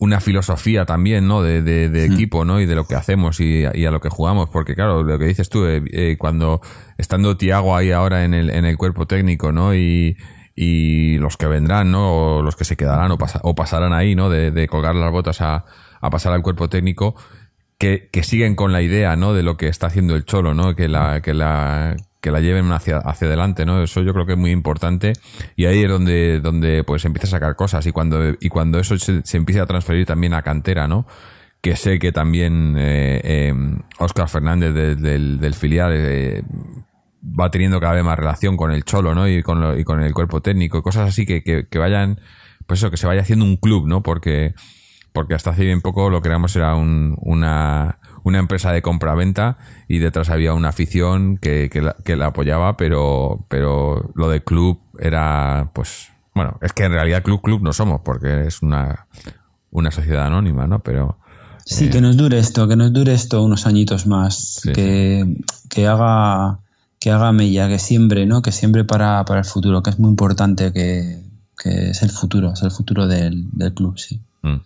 [0.00, 1.42] una filosofía también, ¿no?
[1.42, 2.12] De, de, hmm.
[2.12, 2.58] equipo, ¿no?
[2.58, 4.48] Y de lo que hacemos y, a lo que jugamos.
[4.48, 6.62] Porque, claro, lo que dices tú, eh, eh, cuando
[6.96, 9.74] estando Tiago ahí ahora en el, en el cuerpo técnico, ¿no?
[9.74, 10.16] Y,
[10.54, 12.14] y los que vendrán, ¿no?
[12.14, 14.30] O los que se quedarán o, o pasarán ahí, ¿no?
[14.30, 15.66] De, de colgar las botas a,
[16.00, 17.14] a, pasar al cuerpo técnico,
[17.76, 19.34] que, que siguen con la idea, ¿no?
[19.34, 20.74] De lo que está haciendo el Cholo, ¿no?
[20.74, 23.82] Que la, que la, que la lleven hacia, hacia adelante, ¿no?
[23.82, 25.14] Eso yo creo que es muy importante
[25.56, 28.96] y ahí es donde, donde pues empieza a sacar cosas y cuando, y cuando eso
[28.98, 31.06] se, se empieza a transferir también a cantera, ¿no?
[31.62, 33.52] Que sé que también eh,
[33.98, 36.42] Oscar eh, Fernández del, del, filial eh,
[37.22, 39.28] va teniendo cada vez más relación con el Cholo, ¿no?
[39.28, 42.20] Y con, y con el cuerpo técnico y cosas así que, que, que vayan,
[42.66, 44.02] pues eso, que se vaya haciendo un club, ¿no?
[44.02, 44.54] Porque
[45.12, 49.58] porque hasta hace bien poco lo que éramos era un, una, una empresa de compra-venta
[49.88, 54.42] y detrás había una afición que, que, la, que la apoyaba, pero, pero lo de
[54.42, 59.06] club era, pues, bueno, es que en realidad club, club no somos, porque es una,
[59.70, 60.80] una sociedad anónima, ¿no?
[60.80, 61.18] Pero...
[61.64, 65.36] Sí, eh, que nos dure esto, que nos dure esto unos añitos más, que,
[65.68, 66.58] que haga
[67.00, 68.42] que haga mella, que siembre, ¿no?
[68.42, 71.18] Que siembre para, para el futuro, que es muy importante, que,
[71.60, 74.20] que es el futuro, es el futuro del, del club, sí.
[74.42, 74.60] Mm.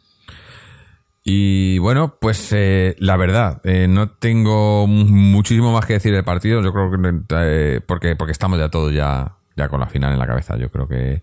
[1.27, 6.63] Y bueno, pues eh, la verdad, eh, no tengo muchísimo más que decir del partido.
[6.63, 10.19] Yo creo que eh, porque, porque estamos ya todos ya, ya con la final en
[10.19, 10.59] la cabeza.
[10.59, 11.23] Yo creo que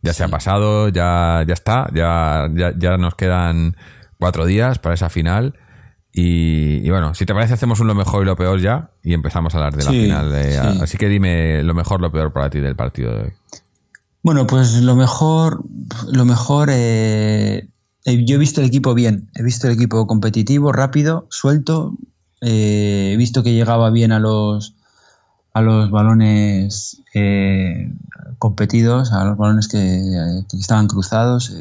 [0.00, 3.76] ya se ha pasado, ya, ya está, ya, ya, ya nos quedan
[4.18, 5.54] cuatro días para esa final.
[6.16, 9.54] Y, bueno, si te parece, hacemos un lo mejor y lo peor ya y empezamos
[9.54, 10.80] a hablar de la final.
[10.80, 13.32] Así que dime lo mejor, lo peor para ti del partido de hoy.
[14.22, 15.64] Bueno, pues lo mejor,
[16.10, 17.68] lo mejor, eh,
[18.04, 21.96] yo he visto el equipo bien, he visto el equipo competitivo, rápido, suelto,
[22.40, 24.74] eh, he visto que llegaba bien a los
[25.54, 27.00] a los balones
[28.38, 31.52] competidos, a los balones que, estaban cruzados.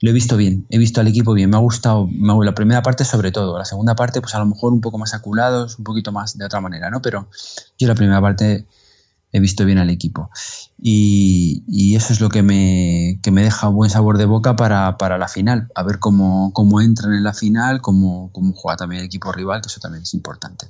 [0.00, 2.82] lo he visto bien, he visto al equipo bien, me ha gustado me, la primera
[2.82, 5.84] parte sobre todo, la segunda parte pues a lo mejor un poco más aculados, un
[5.84, 7.00] poquito más de otra manera, ¿no?
[7.00, 7.28] Pero
[7.78, 8.66] yo la primera parte
[9.32, 10.30] he visto bien al equipo.
[10.80, 15.18] Y, eso es lo que me, que me deja buen sabor de boca para, para
[15.18, 19.06] la final, a ver cómo, cómo, entran en la final, cómo, cómo, juega también el
[19.06, 20.66] equipo rival, que eso también es importante.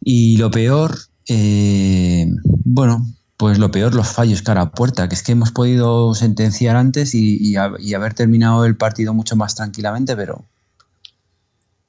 [0.00, 2.28] Y lo peor, eh,
[2.64, 3.06] bueno,
[3.36, 7.14] pues lo peor, los fallos cara a puerta, que es que hemos podido sentenciar antes
[7.14, 10.44] y, y haber terminado el partido mucho más tranquilamente, pero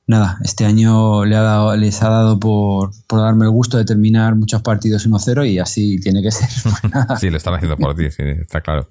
[0.08, 4.36] nada, este año le ha dado, les ha dado por, darme el gusto de terminar
[4.36, 6.50] muchos partidos 1-0 y así tiene que ser.
[7.20, 8.88] sí, lo están haciendo por ti, sí, está claro.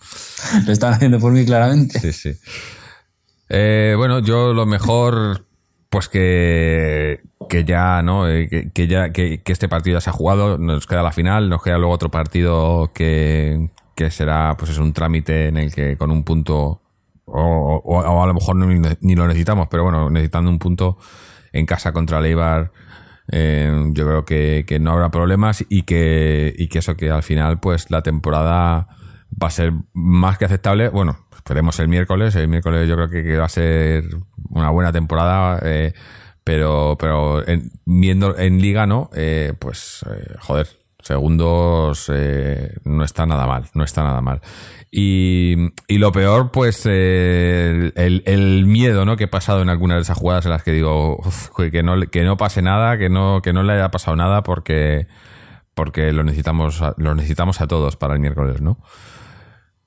[0.66, 2.00] lo están haciendo por mí claramente.
[2.00, 2.32] Sí, sí.
[3.48, 5.46] Eh, bueno, yo lo mejor,
[5.88, 8.28] pues que, que ya, ¿no?
[8.28, 11.62] Eh, que, ya, que, este partido ya se ha jugado, nos queda la final, nos
[11.62, 16.10] queda luego otro partido que, que será, pues es un trámite en el que con
[16.10, 16.80] un punto
[17.26, 20.98] o, a lo mejor ni, lo necesitamos, pero bueno, necesitando un punto
[21.52, 22.72] en casa contra Leibar,
[23.32, 27.60] eh, yo creo que, no habrá problemas y que, y que eso que al final
[27.60, 28.88] pues la temporada
[29.42, 30.88] va a ser más que aceptable.
[30.88, 34.04] Bueno, esperemos el miércoles, el miércoles yo creo que, va a ser
[34.50, 35.60] una buena temporada.
[35.62, 35.92] Eh,
[36.46, 37.42] pero pero
[37.86, 40.04] viendo en liga no eh, pues
[40.40, 40.68] joder
[41.04, 42.10] segundos
[42.84, 44.40] no está nada mal no está nada mal
[44.96, 45.56] y,
[45.88, 49.16] y lo peor, pues el, el, miedo ¿no?
[49.16, 51.20] que he pasado en algunas de esas jugadas en las que digo
[51.72, 55.08] que, no, que no pase nada, que no, que no le haya pasado nada porque,
[55.74, 58.60] porque lo, necesitamos, lo necesitamos a todos para el miércoles.
[58.60, 58.78] ¿no?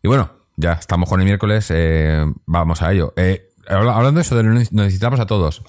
[0.03, 3.13] Y bueno, ya estamos con el miércoles, eh, vamos a ello.
[3.15, 5.63] Eh, hablando de eso, de lo necesitamos a todos.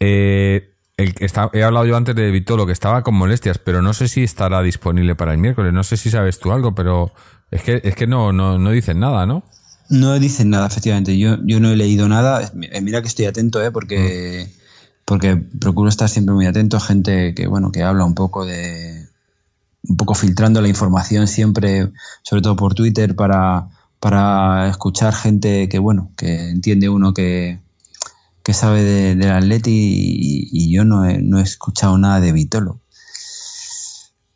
[0.00, 3.94] Eh, el, está, he hablado yo antes de Vitolo, que estaba con molestias, pero no
[3.94, 5.72] sé si estará disponible para el miércoles.
[5.72, 7.12] No sé si sabes tú algo, pero
[7.52, 9.44] es que, es que no, no, no dicen nada, ¿no?
[9.88, 11.16] No dicen nada, efectivamente.
[11.16, 12.50] Yo, yo no he leído nada.
[12.60, 13.70] Eh, mira que estoy atento, ¿eh?
[13.70, 14.50] Porque,
[15.04, 19.06] porque procuro estar siempre muy atento a gente que, bueno, que habla un poco de.
[19.88, 23.68] un poco filtrando la información siempre, sobre todo por Twitter, para,
[24.00, 27.60] para escuchar gente que, bueno, que entiende uno que,
[28.48, 32.32] que sabe del de Atleti y, y, yo no he, no he escuchado nada de
[32.32, 32.80] Vitolo.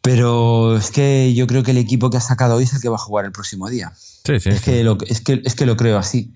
[0.02, 2.90] Pero es que yo creo que el equipo que ha sacado hoy es el que
[2.90, 3.94] va a jugar el próximo día.
[3.96, 4.50] Sí, sí.
[4.50, 6.30] Es, Que, lo, es, que, es que lo creo así.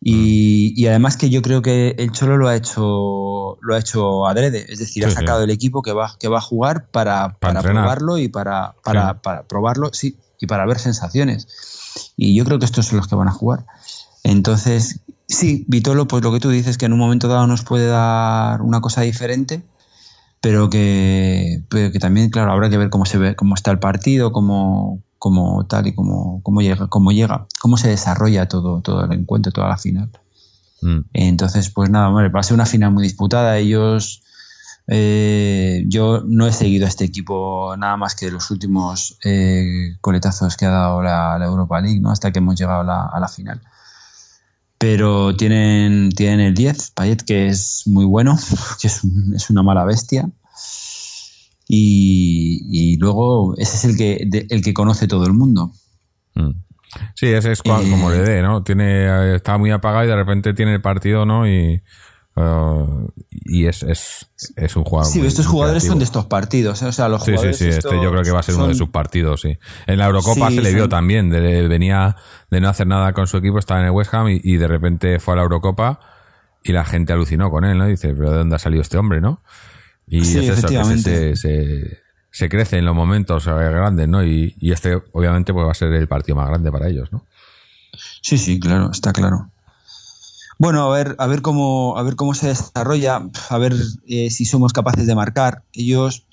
[0.00, 4.26] Y, y, además que yo creo que el Cholo lo ha hecho lo ha hecho
[4.26, 7.62] adrede, es decir, ha sacado el equipo que va, que va a jugar para, para,
[7.62, 11.46] probarlo y para, para, para, probarlo, sí, y para ver sensaciones.
[12.16, 13.64] Y yo creo que estos son los que van a jugar.
[14.24, 15.00] Entonces,
[15.30, 18.60] sí, Vitolo, pues lo que tú dices, que en un momento dado nos puede dar
[18.62, 19.62] una cosa diferente,
[20.40, 24.32] pero que, que también, claro, habrá que ver cómo se ve, cómo está el partido,
[24.32, 29.12] cómo, cómo tal y cómo, cómo llega, cómo llega, cómo se desarrolla todo, todo el
[29.12, 30.10] encuentro, toda la final.
[30.82, 31.00] Mm.
[31.12, 33.58] Entonces, pues nada, va a ser una final muy disputada.
[33.58, 34.22] Ellos,
[34.88, 40.56] eh, yo no he seguido a este equipo nada más que los últimos eh, coletazos
[40.56, 42.10] que ha dado la, Europa League, ¿no?
[42.10, 43.60] Hasta que hemos llegado a la final
[44.80, 48.38] pero tienen, tienen el 10, Payet, que es muy bueno,
[48.80, 49.02] que es,
[49.36, 50.26] es una mala bestia.
[51.68, 55.70] Y, y, luego ese es el que, el que conoce todo el mundo.
[56.34, 56.52] Mm.
[57.14, 58.64] Sí, ese es como le dé, ¿no?
[58.64, 61.46] Tiene, está muy apagado y de repente tiene el partido, ¿no?
[61.46, 61.82] Y,
[62.40, 65.12] Uh, y es, es, es, un jugador.
[65.12, 66.80] Sí, estos jugadores son de estos partidos.
[66.82, 66.86] ¿eh?
[66.86, 67.68] O sea, los sí, sí, sí.
[67.68, 69.58] Este yo creo que va a ser uno de sus partidos, sí.
[69.86, 71.28] En la Eurocopa se le vio también.
[71.28, 72.16] De, venía
[72.50, 75.18] de no hacer nada con su equipo, estaba en el West Ham y, de repente
[75.18, 76.00] fue a la Eurocopa
[76.62, 77.86] y la gente alucinó con él, ¿no?
[77.86, 79.42] Dice, ¿pero de dónde ha salido este hombre, no?
[80.06, 81.98] Y es eso, que se,
[82.30, 84.24] se, crece en los momentos eh, grandes, ¿no?
[84.24, 87.26] Y, y este, obviamente, pues va a ser el partido más grande para ellos, ¿no?
[88.22, 89.50] Sí, sí, claro, está claro.
[90.60, 93.74] Bueno, a ver, a ver cómo, a ver cómo se desarrolla, a ver
[94.06, 95.62] eh, si somos capaces de marcar.
[95.72, 96.26] Ellos,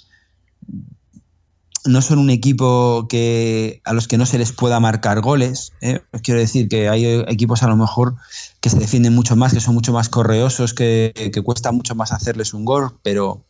[1.86, 5.72] no son un equipo que a los que no se les pueda marcar goles.
[5.80, 6.02] ¿eh?
[6.24, 8.18] Quiero decir que hay equipos a lo mejor
[8.60, 12.54] que se defienden mucho más, que son mucho más correosos, que, cuesta mucho más hacerles
[12.54, 13.46] un gol, pero,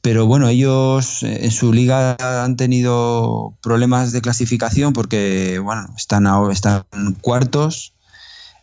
[0.00, 6.82] pero bueno, ellos en su liga han tenido problemas de clasificación porque bueno, están, están
[7.20, 7.93] cuartos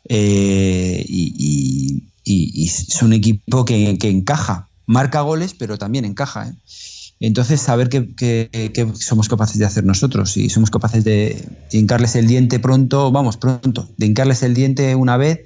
[0.07, 2.03] eh, y,
[2.67, 6.47] son un equipo que, que, encaja, marca goles, pero también encaja.
[6.47, 6.53] ¿eh?
[7.19, 10.31] Entonces, saber qué, somos capaces de hacer nosotros.
[10.31, 15.17] Si somos capaces de hincarles el diente pronto, vamos, pronto, de hincarles el diente una
[15.17, 15.41] vez.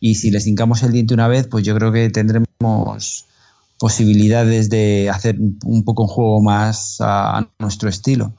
[0.00, 3.26] Y si les hincamos el diente una vez, pues yo creo que tendremos
[3.78, 8.32] posibilidades de hacer un poco un juego más a, nuestro estilo.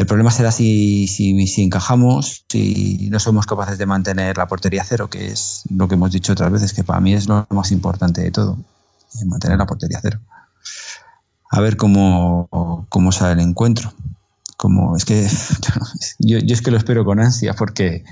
[0.00, 5.10] El problema será si, si, encajamos, si no somos capaces de mantener la portería cero,
[5.10, 8.22] que es lo que hemos dicho otras veces, que para mí es lo más importante
[8.22, 8.56] de todo,
[9.26, 10.20] mantener la portería cero
[11.50, 13.92] a ver cómo, cómo sale el encuentro.
[14.56, 15.26] Como, es que
[16.18, 18.04] yo, es que lo espero con ansia porque,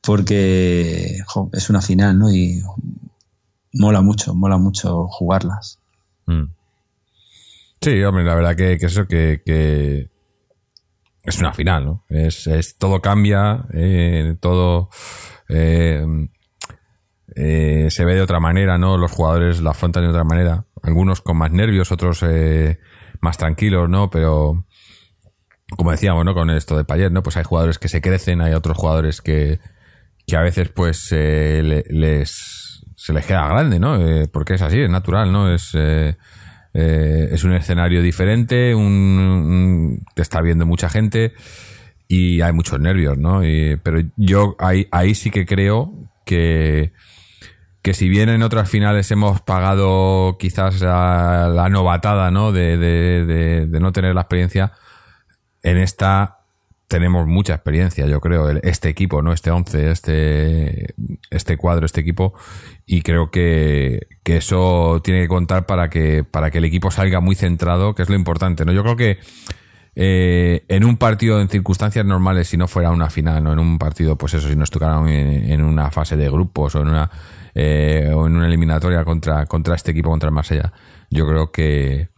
[0.00, 1.18] porque
[1.52, 2.32] es una final, ¿no?
[2.32, 2.62] Y
[3.72, 5.78] mola mucho, mola mucho jugarlas.
[6.26, 6.44] Mm.
[7.80, 10.10] Sí, hombre, la verdad que, eso que,
[11.24, 12.04] es una final, ¿no?
[12.08, 14.90] Es, es todo cambia, eh, todo
[15.48, 16.04] eh,
[17.34, 18.98] eh, se ve de otra manera, ¿no?
[18.98, 22.78] Los jugadores la afrontan de otra manera algunos con más nervios, otros eh,
[23.20, 24.10] más tranquilos, ¿no?
[24.10, 24.66] Pero
[25.76, 26.34] como decíamos, ¿no?
[26.34, 27.22] Con esto de Payet, ¿no?
[27.22, 29.60] Pues hay jugadores que se crecen, hay otros jugadores que,
[30.26, 33.98] que a veces pues eh, les se les queda grande, ¿no?
[34.32, 35.52] Porque es así, es natural, ¿no?
[35.52, 35.74] Es
[36.74, 41.32] es un escenario diferente, un, te está viendo mucha gente
[42.08, 43.40] y hay muchos nervios, ¿no?
[43.82, 45.92] pero yo ahí, ahí sí que creo
[46.26, 46.92] que
[47.84, 52.50] que si bien en otras finales hemos pagado quizás la, novatada, ¿no?
[52.50, 54.72] De, de, no tener la experiencia,
[55.62, 56.43] en esta
[56.88, 59.32] tenemos mucha experiencia, yo creo, este equipo, ¿no?
[59.32, 60.94] Este 11, este,
[61.30, 62.34] este cuadro, este equipo,
[62.86, 67.20] y creo que, que, eso tiene que contar para que, para que el equipo salga
[67.20, 68.72] muy centrado, que es lo importante, ¿no?
[68.72, 69.18] Yo creo que
[69.96, 73.52] eh, en un partido en circunstancias normales, si no fuera una final, ¿no?
[73.52, 76.82] En un partido, pues eso, si nos tocaran en, en una fase de grupos o
[76.82, 77.10] en una
[77.54, 80.72] eh, o en una eliminatoria contra, contra este equipo, contra el Marsella,
[81.10, 82.08] yo creo que,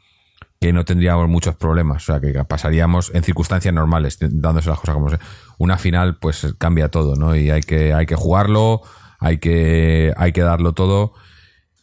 [0.60, 2.08] que no tendríamos muchos problemas.
[2.08, 5.18] O sea, que pasaríamos en circunstancias normales, dándose las cosas como se.
[5.58, 7.34] Una final, pues cambia todo, ¿no?
[7.34, 8.82] Y hay que, hay que jugarlo,
[9.18, 11.12] hay que, hay que darlo todo.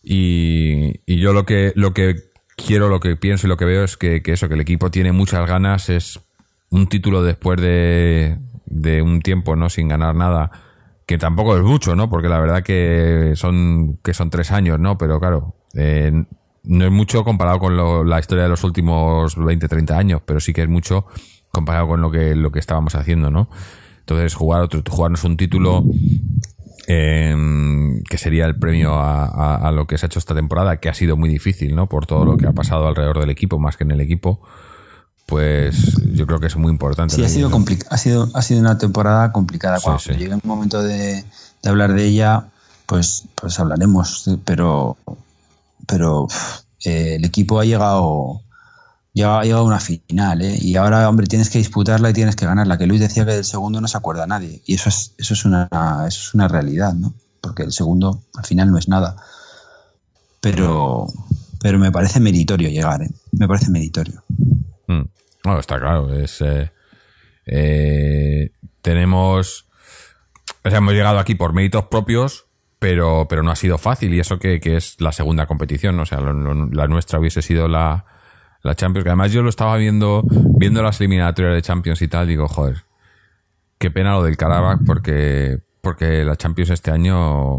[0.02, 2.16] Y, y yo lo que, lo que
[2.56, 4.92] quiero, lo que pienso y lo que veo es que, que eso, que el equipo
[4.92, 6.20] tiene muchas ganas, es
[6.70, 9.70] un título después de, de un tiempo, ¿no?
[9.70, 10.52] Sin ganar nada
[11.06, 12.10] que tampoco es mucho, ¿no?
[12.10, 14.98] Porque la verdad que son, que son tres años, ¿no?
[14.98, 16.26] Pero claro, eh,
[16.64, 20.54] no es mucho comparado con la historia de los últimos 20, 30 años, pero sí
[20.54, 21.06] que es mucho
[21.52, 23.50] comparado con lo que, lo que estábamos haciendo, ¿no?
[24.00, 25.84] Entonces, jugar otro, jugarnos un título
[26.88, 30.90] em, que sería el premio a, a, lo que se ha hecho esta temporada, que
[30.90, 31.88] ha sido muy difícil, ¿no?
[31.88, 34.42] Por todo lo que ha pasado alrededor del equipo, más que en el equipo
[35.26, 37.16] pues yo creo que es muy importante.
[37.16, 37.50] Sí, ha sido,
[37.90, 39.80] ha sido, ha sido una temporada complicada.
[39.82, 41.24] Cuando llegue el momento de,
[41.64, 42.50] hablar de ella,
[42.86, 44.30] pues, pues hablaremos.
[44.46, 44.98] Pero,
[45.88, 46.28] pero
[46.84, 48.42] eh, el equipo ha llegado,
[49.14, 50.58] ya ha llegado a una final, ¿eh?
[50.62, 52.78] Y ahora, hombre, tienes que disputarla y tienes que ganarla.
[52.78, 54.62] Que Luis decía que del segundo no se acuerda nadie.
[54.66, 55.68] Y eso es, eso es una,
[56.08, 57.14] eso es una realidad, ¿no?
[57.42, 59.16] Porque el segundo al final no es nada.
[60.42, 61.08] Pero,
[61.62, 63.10] pero me parece meritorio llegar, ¿eh?
[63.32, 64.24] Me parece meritorio.
[64.88, 65.04] Mm.
[65.46, 66.14] No, está claro.
[66.14, 66.72] Es, eh,
[67.46, 69.66] eh, tenemos.
[70.66, 72.46] O sea, hemos llegado aquí por méritos propios,
[72.84, 74.14] pero, pero no ha sido fácil.
[74.14, 75.98] Y eso que, es la segunda competición.
[76.02, 78.04] O sea, la nuestra hubiese sido la,
[78.62, 79.06] la Champions.
[79.06, 80.22] Que además yo lo estaba viendo,
[80.58, 82.28] viendo las eliminatorias de Champions y tal.
[82.28, 82.84] Digo, joder,
[83.78, 87.56] qué pena lo del Karabakh, porque, porque la Champions este año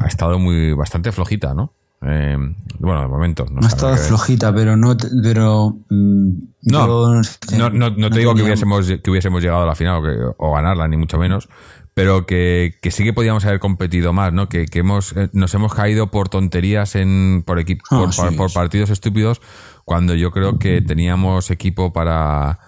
[0.00, 1.74] ha estado muy bastante flojita, ¿no?
[2.00, 2.38] Eh,
[2.78, 3.44] bueno, de momento.
[3.50, 4.96] No, ha estado flojita, pero no.
[5.22, 6.30] Pero, mm,
[6.62, 10.02] no, no, no, te digo que hubiésemos, que hubiésemos llegado a la final
[10.38, 11.50] o, ganarla, ni mucho menos.
[11.94, 14.48] Pero que, que, sí que podíamos haber competido más, ¿no?
[14.48, 18.90] Que, que hemos, eh, nos hemos caído por tonterías en, por, equipo, ah, por, partidos
[18.90, 19.40] estúpidos,
[19.84, 22.58] cuando yo creo que teníamos equipo para,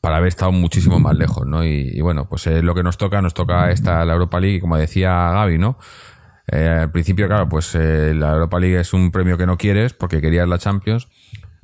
[0.00, 1.62] para haber estado muchísimo más lejos, ¿no?
[1.62, 4.78] Y, bueno, pues es lo que nos toca, nos toca esta la Europa League, como
[4.78, 5.76] decía Gaby, ¿no?
[6.50, 9.92] Eh, al principio, claro, pues eh, la Europa League es un premio que no quieres
[9.92, 11.06] porque querías la Champions,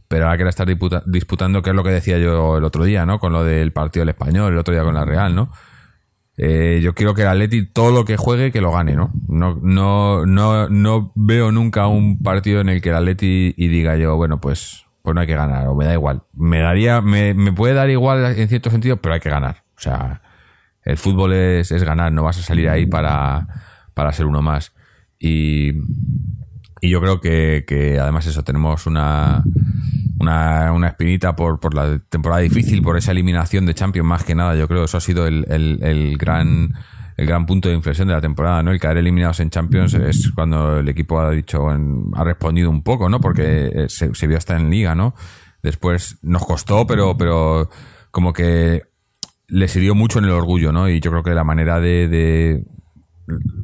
[0.06, 0.66] pero ahora que la estás
[1.06, 3.18] disputando, que es lo que decía yo el otro día, ¿no?
[3.18, 5.50] Con lo del partido del español, el otro día con la Real, ¿no?
[6.38, 9.10] Eh, yo quiero que el Atleti todo lo que juegue que lo gane, ¿no?
[9.26, 13.96] No, no, no, no veo nunca un partido en el que el Atleti y diga
[13.96, 16.22] yo, bueno, pues, pues no hay que ganar, o me da igual.
[16.34, 19.64] Me daría, me, me puede dar igual en cierto sentido, pero hay que ganar.
[19.76, 20.20] O sea,
[20.82, 23.46] el fútbol es, es ganar, no vas a salir ahí para,
[23.94, 24.72] para ser uno más.
[25.18, 25.72] Y,
[26.82, 29.42] y yo creo que, que además eso, tenemos una,
[30.18, 34.34] una, una espinita por, por la temporada difícil, por esa eliminación de Champions más que
[34.34, 34.54] nada.
[34.54, 36.74] Yo creo que eso ha sido el, el, gran
[37.16, 38.72] el gran punto de inflexión de la temporada, ¿no?
[38.72, 43.08] El caer eliminados en Champions es cuando el equipo ha dicho, ha respondido un poco,
[43.08, 43.20] ¿no?
[43.20, 45.14] Porque eh, se, se vio hasta en liga, ¿no?
[45.62, 47.70] Después nos costó, pero, pero
[48.10, 48.82] como que
[49.48, 50.88] le sirvió mucho en el orgullo, ¿no?
[50.90, 52.64] Y yo creo que la manera de, de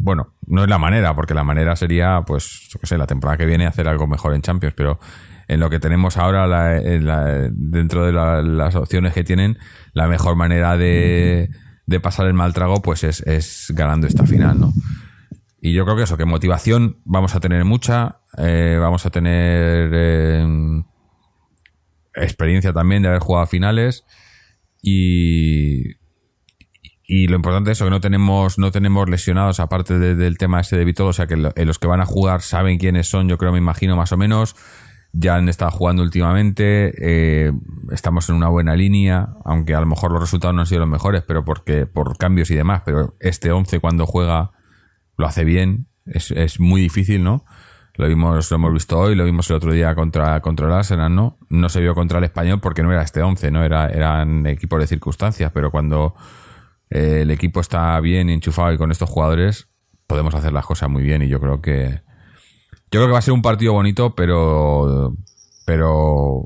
[0.01, 3.37] bueno, no es la manera, porque la manera sería, pues, yo qué sé, la temporada
[3.37, 4.99] que viene hacer algo mejor en Champions, pero
[5.49, 9.59] en lo que tenemos ahora, la, la, dentro de la, las opciones que tienen,
[9.93, 11.51] la mejor manera de,
[12.03, 14.73] pasar el mal trago, pues es, ganando esta final, ¿no?
[15.61, 19.91] Y yo creo que eso, que motivación vamos a tener mucha, eh, vamos a tener
[19.93, 20.83] eh,
[22.15, 24.05] experiencia también de haber jugado finales
[24.83, 25.93] y,
[27.05, 30.61] y lo importante es eso, que no tenemos, no tenemos lesionados aparte de, del tema
[30.61, 33.53] ese de o sea que los que van a jugar saben quiénes son, yo creo,
[33.53, 34.57] me imagino más o menos
[35.13, 37.53] ya han estado jugando últimamente, eh,
[37.91, 40.89] estamos en una buena línea, aunque a lo mejor los resultados no han sido los
[40.89, 44.53] mejores, pero porque por cambios y demás, pero este 11 cuando juega
[45.19, 47.45] lo hace bien, es, es muy difícil, ¿no?
[47.95, 51.15] Lo vimos, lo hemos visto hoy, lo vimos el otro día contra, contra el Arsenal,
[51.15, 51.39] ¿no?
[51.51, 53.63] No se vio contra el español porque no era este 11, ¿no?
[53.65, 56.15] Era, eran equipos de circunstancias, pero cuando
[56.89, 59.69] eh, el equipo está bien enchufado y con estos jugadores,
[60.07, 62.01] podemos hacer las cosas muy bien y yo creo que,
[62.93, 65.15] yo creo que va a ser un partido bonito, pero.
[65.65, 66.45] Pero.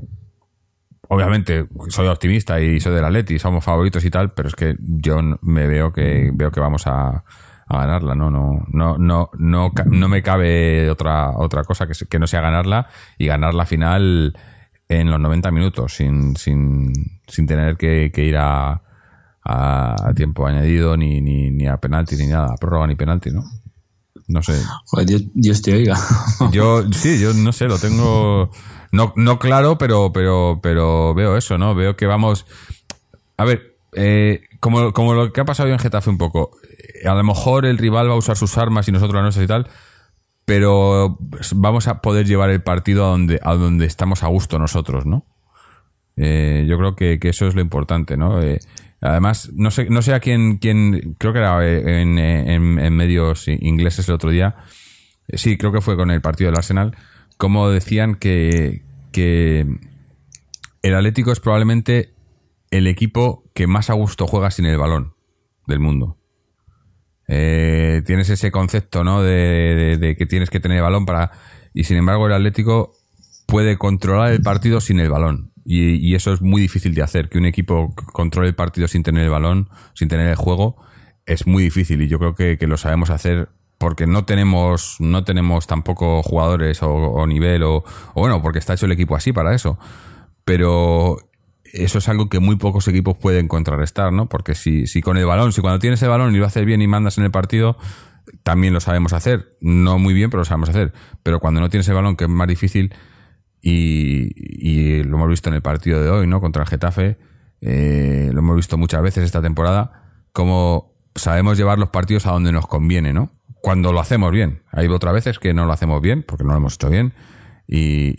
[1.09, 5.19] Obviamente, soy optimista y soy del Atleti, somos favoritos y tal, pero es que yo
[5.41, 7.23] me veo que veo que vamos a,
[7.69, 8.29] ganarla, ¿no?
[8.29, 12.87] No, no, no, no, no me cabe otra, otra cosa que, que no sea ganarla
[13.17, 14.37] y ganar la final
[14.89, 16.93] en los 90 minutos, sin, sin,
[17.27, 18.81] sin tener que, que ir a,
[19.43, 23.43] a, tiempo añadido, ni, ni, ni a penalti, ni nada, a prórroga ni penalti, ¿no?
[24.27, 24.61] No sé.
[24.85, 25.97] Joder, Dios, te oiga.
[26.51, 28.51] Yo, sí, yo no sé, lo tengo
[28.91, 31.75] no, no claro, pero, pero, pero veo eso, ¿no?
[31.75, 32.45] Veo que vamos.
[33.37, 36.51] A ver, eh, como, como lo que ha pasado en Getafe un poco.
[37.05, 39.47] A lo mejor el rival va a usar sus armas y nosotros las nuestras y
[39.47, 39.67] tal,
[40.45, 41.17] pero
[41.55, 45.25] vamos a poder llevar el partido a donde, a donde estamos a gusto nosotros, ¿no?
[46.15, 48.41] Eh, yo creo que, que, eso es lo importante, ¿no?
[48.41, 48.59] Eh,
[49.01, 54.07] Además, no sé, no sé a quién, quién creo que era en, en, medios ingleses
[54.07, 54.55] el otro día,
[55.33, 56.95] sí, creo que fue con el partido del Arsenal,
[57.37, 59.67] como decían que, que
[60.81, 62.13] el Atlético es probablemente
[62.71, 65.13] el equipo que más a gusto juega sin el balón
[65.67, 66.17] del mundo.
[67.27, 69.21] Eh, tienes ese concepto, ¿no?
[69.21, 71.31] De, que tienes que tener balón para...
[71.73, 72.93] Y sin embargo el Atlético
[73.45, 75.51] puede controlar el partido sin el balón.
[75.69, 79.25] Y, eso es muy difícil de hacer, que un equipo controle el partido sin tener
[79.25, 80.77] el balón, sin tener el juego,
[81.25, 85.67] es muy difícil y yo creo que, lo sabemos hacer porque no tenemos, no tenemos
[85.67, 87.83] tampoco jugadores o, nivel o,
[88.15, 89.77] bueno, porque está hecho el equipo así para eso.
[90.45, 91.17] Pero
[91.65, 94.29] eso es algo que muy pocos equipos pueden contrarrestar, ¿no?
[94.29, 96.81] Porque si, si con el balón, si cuando tienes el balón y lo haces bien
[96.81, 97.77] y mandas en el partido,
[98.43, 99.57] también lo sabemos hacer.
[99.59, 100.93] No muy bien, pero lo sabemos hacer.
[101.23, 102.93] Pero cuando no tienes el balón, que es más difícil,
[103.61, 106.41] y, lo hemos visto en el partido de hoy, ¿no?
[106.41, 107.17] Contra el Getafe.
[107.61, 110.03] Eh, lo hemos visto muchas veces esta temporada.
[110.31, 113.31] Como sabemos llevar los partidos a donde nos conviene, ¿no?
[113.61, 114.61] Cuando lo hacemos bien.
[114.71, 117.13] Hay otras veces que no lo hacemos bien, porque no lo hemos hecho bien.
[117.67, 118.15] Y,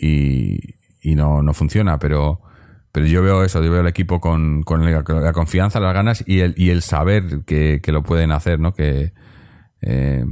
[1.03, 2.43] y, no, no funciona, pero,
[2.93, 6.41] pero yo veo eso, yo veo el equipo con, con la, confianza, las ganas y
[6.41, 8.75] el, y el saber que, que lo pueden hacer, ¿no?
[8.75, 9.15] Que,
[9.81, 10.25] eh,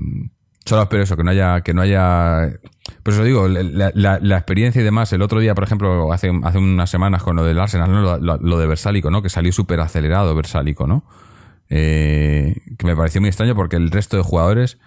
[0.67, 2.59] Solo espero eso, que no haya, que no haya.
[3.05, 5.13] Por eso digo, la, experiencia y demás.
[5.13, 8.19] El otro día, por ejemplo, hace, hace unas semanas con lo del Arsenal, ¿no?
[8.19, 9.23] lo, de Versálico, ¿no?
[9.23, 11.05] Que salió súper acelerado Versálico, ¿no?
[11.71, 14.79] Eh, que me pareció muy extraño porque el resto de jugadores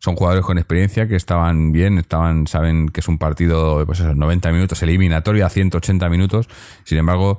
[0.00, 4.16] son jugadores con experiencia que estaban bien, estaban, saben que es un partido, pues esos
[4.16, 6.48] 90 minutos, eliminatorio a 180 minutos.
[6.82, 7.38] Sin embargo,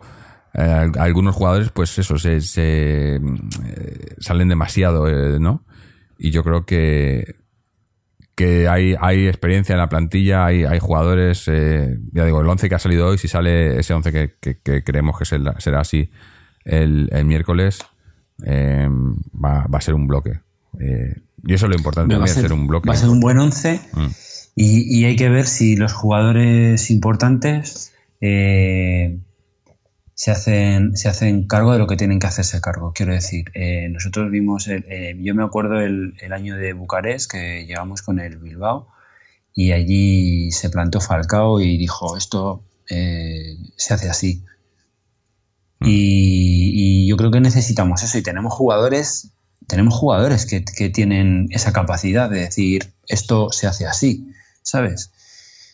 [0.53, 3.19] eh, algunos jugadores, pues eso, se, se eh,
[4.19, 5.05] salen demasiado,
[5.39, 5.65] ¿no?
[6.17, 7.39] Y yo creo que
[8.39, 12.69] que hay, hay experiencia en la plantilla, hay, hay jugadores, eh, ya digo, el 11
[12.69, 16.09] que ha salido hoy, si sale ese 11 que, que, creemos que será, así
[16.63, 17.79] el, el miércoles,
[18.45, 18.87] eh,
[19.35, 20.39] va, va, a ser un bloque.
[20.79, 22.87] Eh, y eso es lo importante, va a ser, un bloque.
[22.87, 24.05] Va a ser un buen 11 mm.
[24.55, 29.19] y, y, hay que ver si los jugadores importantes eh,
[30.19, 32.91] se hacen, se hacen cargo de lo que tienen que hacerse cargo.
[32.93, 37.65] Quiero decir, eh, nosotros vimos, eh, yo me acuerdo el, el, año de Bucarest que
[37.65, 38.89] llegamos con el Bilbao
[39.55, 44.43] y allí se plantó Falcao y dijo, esto, eh, se hace así.
[45.79, 45.85] Mm.
[45.87, 49.31] Y, yo creo que necesitamos eso y tenemos jugadores,
[49.67, 54.27] tenemos jugadores que, tienen esa capacidad de decir esto se hace así,
[54.63, 55.11] ¿sabes?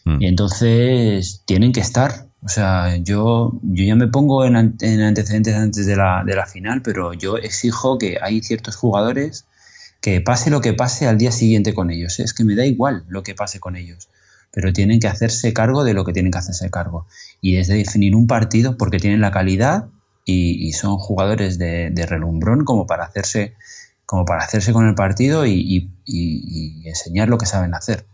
[0.05, 0.21] Mm.
[0.21, 2.24] Y entonces tienen que estar.
[2.45, 6.83] O sea, yo, yo ya me pongo en, antecedentes antes de la, de la final,
[6.83, 9.45] pero yo exijo que hay ciertos jugadores
[9.99, 12.19] que pase lo que pase al día siguiente con ellos.
[12.19, 14.09] Es que me da igual lo que pase con ellos,
[14.51, 17.07] pero tienen que hacerse cargo de lo que tienen que hacerse cargo.
[17.41, 19.87] Y es de definir un partido porque tienen la calidad
[20.23, 23.55] y, son jugadores de, relumbrón como para hacerse
[24.05, 25.89] como para hacerse con el partido y,
[26.85, 28.05] enseñar lo que saben hacer.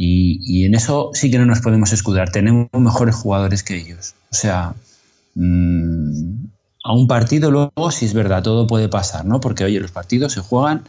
[0.00, 2.30] Y, en eso sí que no nos podemos escudar.
[2.30, 4.14] Tenemos mejores jugadores que ellos.
[4.30, 4.74] O sea,
[5.34, 6.46] mmm,
[6.84, 9.40] a un partido luego, si es verdad, todo puede pasar, ¿no?
[9.40, 10.84] Porque, oye, los partidos se juegan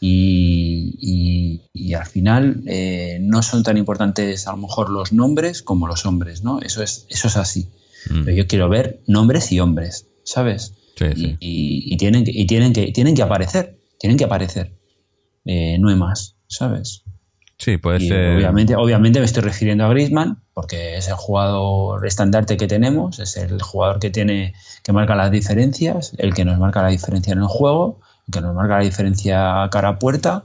[0.00, 1.62] y,
[1.96, 6.42] al final eh, no son tan importantes a lo mejor los nombres como los hombres,
[6.42, 6.60] ¿no?
[6.60, 7.68] Eso es, eso es así.
[8.10, 8.24] Mm.
[8.24, 10.74] Pero yo quiero ver nombres y hombres, ¿sabes?
[10.96, 11.36] Sí, sí.
[11.38, 14.72] Y, tienen, y tienen, que, tienen que aparecer, tienen que aparecer.
[15.44, 17.04] Eh, no hay más, ¿sabes?
[17.58, 18.36] Sí, puede ser.
[18.36, 23.36] Obviamente, obviamente me estoy refiriendo a Griezmann, porque es el jugador estandarte que tenemos, es
[23.36, 24.54] el jugador que tiene,
[24.84, 28.40] que marca las diferencias, el que nos marca la diferencia en el juego, el que
[28.40, 30.44] nos marca la diferencia cara a puerta,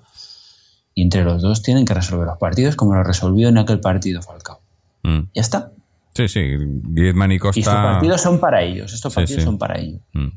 [0.95, 4.22] y entre los dos tienen que resolver los partidos como lo resolvió en aquel partido
[4.24, 4.61] Falcao.
[5.03, 5.20] Mm.
[5.36, 5.72] Ya está.
[6.16, 7.59] Sí, sí, Griezmann y Costa.
[7.59, 10.01] Y estos partidos son para ellos, estos partidos son para ellos.
[10.14, 10.30] Mm.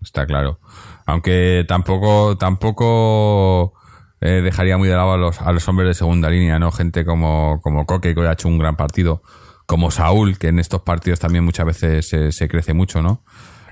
[0.00, 0.60] Está claro.
[1.04, 3.74] Aunque tampoco, tampoco
[4.20, 6.72] eh, dejaría muy de lado a los, a los hombres de segunda línea, ¿no?
[6.72, 9.22] Gente como, como Coque, que hoy ha hecho un gran partido,
[9.66, 13.22] como Saúl, que en estos partidos también muchas veces se, crece mucho, ¿no?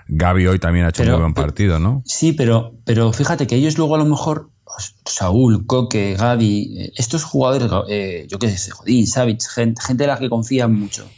[0.09, 2.03] Gaby hoy también ha hecho un muy buen partido, ¿no?
[2.05, 4.51] Sí, pero, pero fíjate que ellos luego a lo mejor,
[5.07, 10.11] Saúl, Coque, Gaby, eh, estos jugadores, eh, yo qué sé, Jodín, Savic, gente, gente en
[10.11, 11.09] la que confían mucho,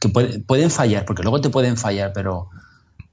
[0.00, 2.48] que pueden fallar, porque luego te pueden fallar, pero,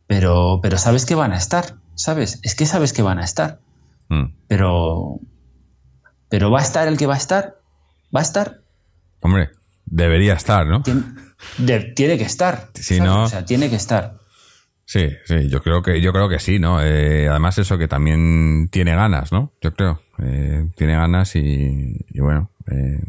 [0.08, 2.40] pero, pero sabes que van a estar, ¿sabes?
[2.42, 3.60] Es que sabes que van a estar.
[4.10, 4.34] Mm.
[4.48, 5.20] Pero,
[6.30, 7.60] pero va a estar el que va a estar,
[8.16, 8.62] va a estar.
[9.22, 9.50] Hombre,
[9.86, 10.84] debería estar, ¿no?
[10.84, 12.70] tiene que estar.
[12.74, 14.18] Si no, o sea, tiene que estar.
[14.88, 16.82] Sí, sí, yo creo que, yo creo que sí, ¿no?
[16.82, 19.52] Eh, además eso que también tiene ganas, ¿no?
[19.62, 20.00] Yo creo.
[20.24, 23.04] Eh, tiene ganas y, bueno, eh,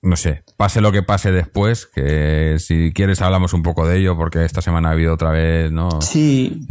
[0.00, 4.16] no sé, pase lo que pase después, que si quieres hablamos un poco de ello,
[4.16, 6.00] porque esta semana ha habido otra vez, ¿no?
[6.00, 6.64] Sí.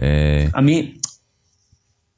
[0.53, 1.01] a mí,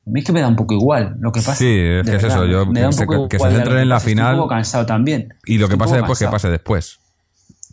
[0.06, 1.56] a mí es que me da un poco igual lo que pasa.
[1.56, 2.45] Sí, es que es eso.
[2.45, 4.26] Yo, que, se, que se centren en la final.
[4.26, 5.34] Estoy un poco cansado también.
[5.45, 6.99] Y lo que pase después, que pase después.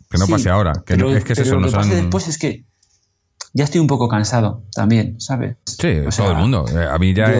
[0.09, 0.73] Que no pase ahora.
[0.85, 1.59] Que es que es eso.
[1.59, 2.65] Lo que pase después es que
[3.53, 5.57] ya estoy un poco cansado también, ¿sabes?
[5.65, 6.65] Sí, todo el mundo.
[6.67, 7.33] Eh, a mí ya.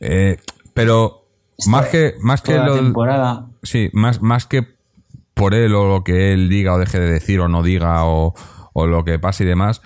[0.00, 0.36] Eh,
[0.74, 1.26] pero
[1.66, 2.76] más que, más que lo.
[2.76, 3.46] Temporada.
[3.62, 4.66] Sí, más, más que
[5.32, 8.34] por él o lo que él diga o deje de decir o no diga o,
[8.74, 9.80] o lo que pase y demás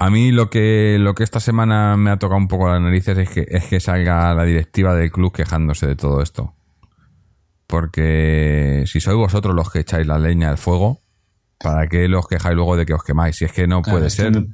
[0.00, 3.18] a mí lo que, lo que esta semana me ha tocado un poco las narices
[3.18, 6.54] es que, es que salga la directiva del club quejándose de todo esto.
[7.66, 11.00] Porque si sois vosotros los que echáis la leña al fuego,
[11.58, 13.36] ¿para qué los quejáis luego de que os quemáis?
[13.36, 14.46] Si es que no puede ser.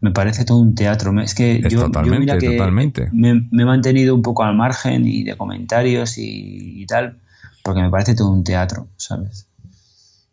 [0.00, 1.12] Me, parece todo un teatro.
[1.20, 3.10] Es que yo, totalmente, totalmente.
[3.12, 7.18] Me, he mantenido un poco al margen y de comentarios y tal,
[7.62, 9.46] porque me parece todo un teatro, ¿sabes?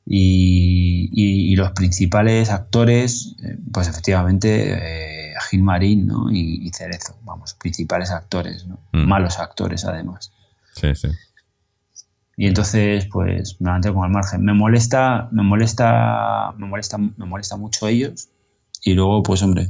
[0.05, 6.31] Y, los principales actores, eh, pues efectivamente, eh, Gil Marín ¿no?
[6.31, 8.79] y, Cerezo, vamos, principales actores, ¿no?
[8.93, 9.07] Mm.
[9.07, 10.31] malos actores además.
[10.73, 11.09] Sí, sí.
[12.37, 14.43] Y entonces, pues me mantengo al margen.
[14.43, 18.29] Me molesta, me molesta, me molesta, me molesta mucho ellos.
[18.83, 19.69] Y luego, pues hombre,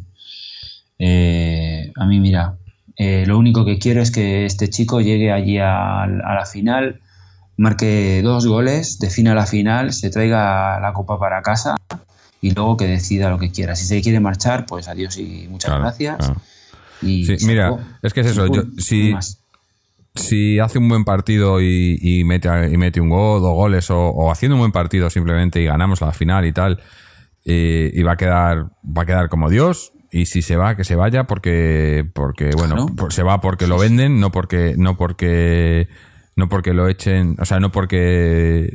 [0.98, 2.58] eh, a mí mira,
[2.98, 7.02] lo único que quiero es que este chico llegue allí a la final
[7.58, 11.76] marque dos goles, defina la final, se traiga la copa para casa
[12.42, 13.76] y luego que decida lo que quiera.
[13.76, 16.32] Si se quiere marchar, pues adiós y muchas gracias.
[17.02, 18.48] mira, es que es eso.
[18.78, 19.14] si,
[20.16, 24.56] si hace un buen partido y, mete, y mete un gol, dos goles, o, haciendo
[24.56, 26.82] un buen partido simplemente y ganamos la final y tal,
[27.44, 29.94] y, va a quedar va a quedar como Dios.
[30.14, 34.20] Y si se va, que se vaya porque, porque bueno, se va porque lo venden,
[34.20, 35.88] no porque, no porque
[36.36, 38.70] no porque lo echen, o sea, no porque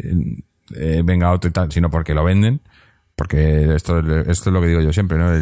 [0.74, 2.60] eh, venga otro y tal, sino porque lo venden,
[3.14, 5.32] porque esto, esto es lo que digo yo siempre, ¿no?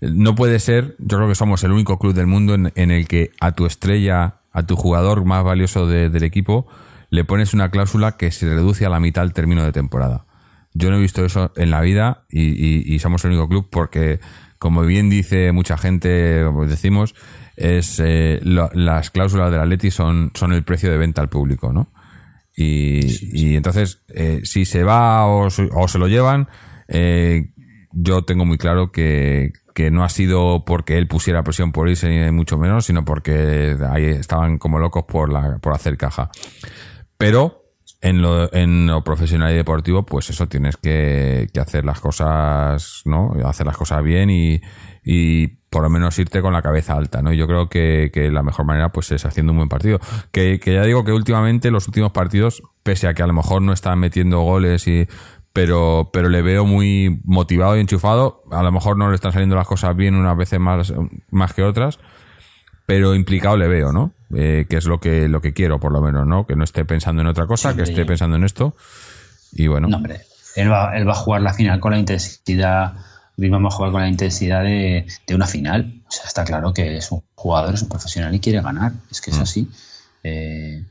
[0.00, 3.30] no puede ser, yo creo que somos el único club del mundo en, el que
[3.40, 6.66] a tu estrella, a tu jugador más valioso del equipo,
[7.10, 10.26] le pones una cláusula que se reduce a la mitad al término de temporada.
[10.74, 14.20] Yo no he visto eso en la vida y, y somos el único club porque,
[14.58, 17.14] como bien dice mucha gente, como decimos,
[17.62, 21.92] es eh, las cláusulas del Atleti son, son el precio de venta al público, ¿no?
[22.56, 23.00] Y,
[23.32, 26.48] y entonces, eh, si se va o, se- o se lo llevan,
[26.88, 27.50] eh,
[27.92, 32.08] yo tengo muy claro que, que no ha sido porque él pusiera presión por irse,
[32.08, 36.30] ni mucho menos, sino porque ahí estaban como locos por, la, por hacer caja.
[37.16, 37.62] Pero
[38.00, 43.02] en lo, en lo profesional y deportivo, pues eso, tienes que, que hacer las cosas,
[43.04, 43.32] ¿no?
[43.44, 44.60] Hacer las cosas bien y,
[45.04, 47.32] y por lo menos irte con la cabeza alta, ¿no?
[47.32, 50.00] Yo creo que, que la mejor manera, pues es haciendo un buen partido.
[50.30, 53.62] Que, que ya digo que últimamente los últimos partidos, pese a que a lo mejor
[53.62, 55.08] no están metiendo goles y,
[55.52, 58.42] pero, pero le veo muy motivado y enchufado.
[58.50, 60.92] A lo mejor no le están saliendo las cosas bien unas veces más,
[61.30, 61.98] más que otras,
[62.86, 64.12] pero implicado le veo, ¿no?
[64.34, 66.46] Eh, que es lo que, lo que quiero, por lo menos, ¿no?
[66.46, 68.76] Que no esté pensando en otra cosa, Sí, que esté pensando en esto.
[69.52, 70.20] Y bueno, No, hombre,
[70.56, 72.94] él va, él va a jugar la final con la intensidad,
[73.38, 76.02] Va a jugar con la intensidad de, de una final.
[76.06, 78.92] O sea, está claro que es un jugador, es un profesional y quiere ganar.
[79.10, 79.42] Es que es Mm.
[79.42, 79.68] así.
[80.22, 80.84] Eh,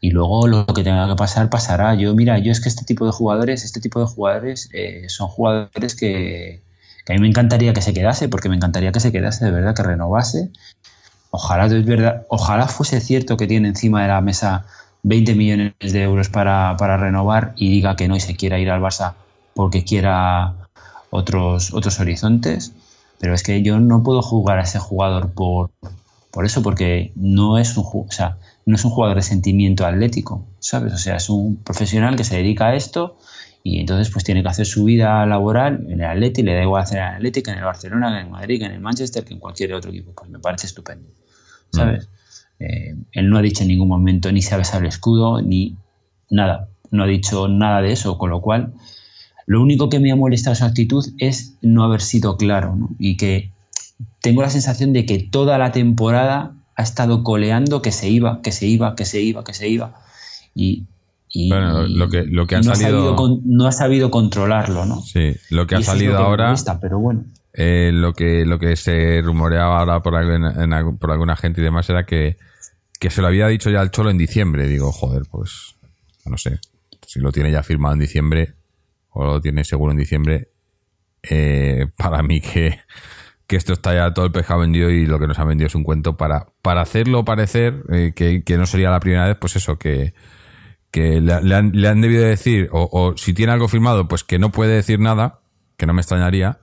[0.00, 1.94] y luego lo que tenga que pasar, pasará.
[1.94, 5.28] Yo, mira, yo es que este tipo de jugadores, este tipo de jugadores eh, son
[5.28, 6.62] jugadores que,
[7.04, 9.50] que a mí me encantaría que se quedase, porque me encantaría que se quedase, de
[9.50, 10.50] verdad, que renovase.
[11.30, 14.66] Ojalá, es verdad, ojalá fuese cierto que tiene encima de la mesa
[15.02, 18.70] 20 millones de euros para, para renovar y diga que no y se quiera ir
[18.70, 19.14] al Barça
[19.54, 20.65] porque quiera
[21.10, 22.72] otros, otros horizontes.
[23.18, 25.70] Pero es que yo no puedo jugar a ese jugador por,
[26.30, 30.44] por eso, porque no es un o sea, no es un jugador de sentimiento atlético,
[30.58, 30.92] ¿sabes?
[30.92, 33.16] O sea, es un profesional que se dedica a esto
[33.62, 36.82] y entonces pues tiene que hacer su vida laboral en el Atleti, le da igual
[36.82, 39.40] hacer en el Atlético, en el Barcelona, en el Madrid, en el Manchester, que en
[39.40, 40.12] cualquier otro equipo.
[40.12, 41.08] Pues me parece estupendo,
[41.72, 42.08] ¿sabes?
[42.58, 45.76] Eh, él no ha dicho en ningún momento ni se ha besado el escudo, ni
[46.30, 46.68] nada.
[46.90, 48.72] No ha dicho nada de eso, con lo cual
[49.46, 52.90] lo único que me ha molestado su actitud es no haber sido claro, ¿no?
[52.98, 53.52] Y que
[54.20, 58.52] tengo la sensación de que toda la temporada ha estado coleando que se iba, que
[58.52, 59.94] se iba, que se iba, que se iba.
[60.54, 60.84] Y,
[61.30, 64.10] y- Bueno, lo que- lo que han no salido- Ha sabido con- no ha sabido
[64.10, 65.00] controlarlo, ¿no?
[65.00, 67.24] sí, lo que Y ha salido lo que me ahora, molesta, pero bueno.
[67.54, 71.64] eh, lo que lo que se rumoreaba ahora por, en algún- por alguna gente y
[71.64, 72.36] demás era que,
[73.00, 74.66] que se lo había dicho ya al Cholo en diciembre.
[74.68, 75.76] Digo, joder, pues
[76.26, 76.58] no sé,
[77.06, 78.54] si lo tiene ya firmado en diciembre
[79.16, 80.48] o lo tiene seguro en diciembre,
[81.22, 82.78] eh, para mí que,
[83.46, 85.74] que esto está ya todo el pescado vendido y lo que nos ha vendido es
[85.74, 89.56] un cuento para, para hacerlo parecer eh, que, que no sería la primera vez, pues
[89.56, 90.12] eso, que,
[90.90, 94.22] que le, han, le han debido de decir, o, o si tiene algo firmado, pues
[94.22, 95.40] que no puede decir nada,
[95.78, 96.60] que no me extrañaría,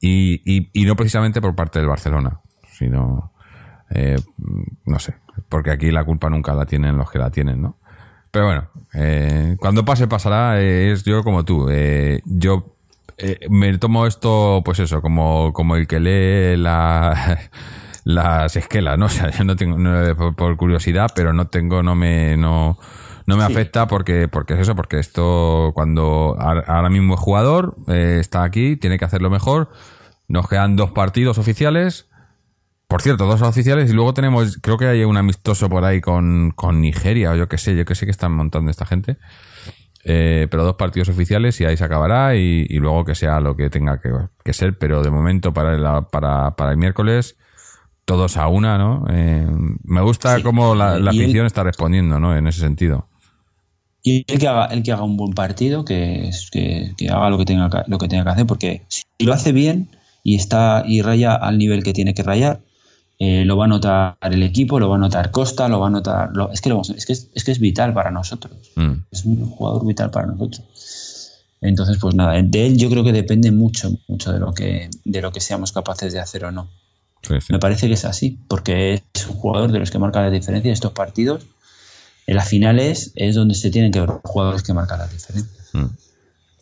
[0.00, 2.40] y, y, y no precisamente por parte del Barcelona,
[2.72, 3.32] sino,
[3.90, 4.16] eh,
[4.84, 5.14] no sé,
[5.48, 7.78] porque aquí la culpa nunca la tienen los que la tienen, ¿no?
[8.30, 12.76] Pero bueno, eh, cuando pase pasará, eh, es yo como tú, eh, yo
[13.16, 17.40] eh, me tomo esto, pues eso, como, como el que lee la,
[18.04, 19.06] las esquelas, ¿no?
[19.06, 22.78] O sea, yo no tengo, no, por, por curiosidad, pero no tengo, no me, no,
[23.28, 28.16] no me afecta porque, porque es eso, porque esto, cuando ahora mismo el jugador eh,
[28.20, 29.68] está aquí, tiene que hacerlo mejor,
[30.28, 32.07] nos quedan dos partidos oficiales,
[32.88, 36.52] por cierto, dos oficiales y luego tenemos, creo que hay un amistoso por ahí con,
[36.56, 39.18] con Nigeria o yo qué sé, yo que sé que están montando esta gente.
[40.04, 43.56] Eh, pero dos partidos oficiales y ahí se acabará y, y luego que sea lo
[43.56, 44.10] que tenga que,
[44.42, 44.78] que ser.
[44.78, 47.36] Pero de momento para el, para, para el miércoles
[48.06, 49.04] todos a una, ¿no?
[49.10, 49.46] Eh,
[49.84, 50.42] me gusta Sí.
[50.42, 52.34] cómo la, la afición está respondiendo, ¿no?
[52.34, 53.06] En ese sentido.
[54.02, 57.36] Y el que haga, el que haga un buen partido, que, que, que haga lo
[57.36, 59.90] que tenga que- lo que tenga que hacer, porque si lo hace bien
[60.22, 62.60] y está y raya al nivel que tiene que rayar,
[63.18, 65.90] eh, lo va a notar el equipo, lo va a notar Costa, lo va a
[65.90, 66.30] notar.
[66.34, 68.52] lo- es, que lo es, que es, es que es vital para nosotros.
[68.76, 68.92] Mm.
[69.10, 70.62] Es un jugador vital para nosotros.
[71.60, 75.20] Entonces, pues nada, de él yo creo que depende mucho, mucho de lo que, de
[75.22, 76.68] lo que seamos capaces de hacer o no.
[77.22, 77.52] Sí, sí.
[77.52, 80.68] Me parece que es así, porque es un jugador de los que marca la diferencia
[80.68, 81.46] en estos partidos.
[82.28, 85.60] En las finales es donde se tienen que ver jugadores que marcan la diferencia.
[85.72, 85.86] Mm.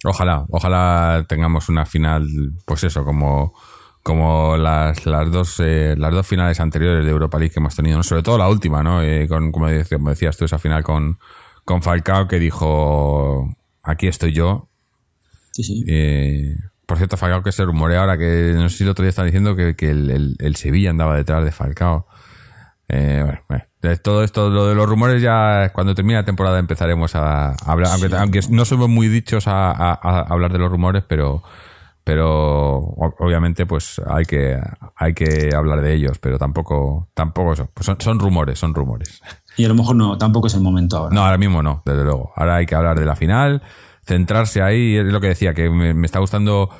[0.05, 2.27] Ojalá, ojalá tengamos una final,
[2.65, 3.53] pues eso, como,
[4.07, 7.97] como las, las dos eh, las dos finales anteriores de Europa League que hemos tenido,
[7.97, 8.05] ¿no?
[8.05, 9.03] sobre todo la última, ¿no?
[9.03, 11.19] Eh, con, como, decías, como decías tú, esa final con,
[11.65, 13.53] con Falcao que dijo
[13.83, 14.69] aquí estoy yo.
[15.51, 15.85] Sí, sí.
[15.89, 16.55] Eh,
[16.87, 19.25] por cierto, Falcao que se rumorea ahora que no sé si el otro día están
[19.27, 22.07] diciendo que, que el, el- el Sevilla andaba detrás de Falcao.
[22.89, 23.65] Eh, bueno, bueno,
[24.05, 28.17] todo esto, lo de los rumores ya cuando termine la temporada empezaremos a, hablar, aunque,
[28.17, 31.43] aunque no somos muy dichos a, a- a hablar de los rumores, pero
[32.07, 32.77] pero
[33.19, 34.57] obviamente pues hay que
[34.95, 39.21] hay que hablar de ellos, pero tampoco tampoco eso, pues son, son rumores, son rumores.
[39.57, 41.13] Y a lo mejor no, tampoco es el momento ahora.
[41.13, 42.33] No, ahora mismo no, desde luego.
[42.37, 43.61] Ahora hay que hablar de la final,
[44.05, 46.71] centrarse ahí, es lo que decía, que me, me está gustando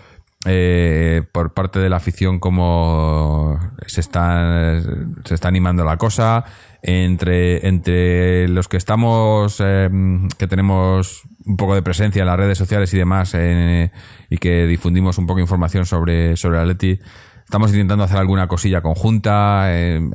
[0.45, 4.81] eh, por parte de la afición cómo se está,
[5.25, 6.45] se está animando la cosa.
[6.83, 9.91] Entre, entre los que estamos, eh,
[10.39, 13.91] que tenemos un poco de presencia en las redes sociales y demás, eh,
[14.29, 16.99] y que difundimos un poco de información sobre, sobre Atleti,
[17.45, 19.69] estamos intentando hacer alguna cosilla conjunta,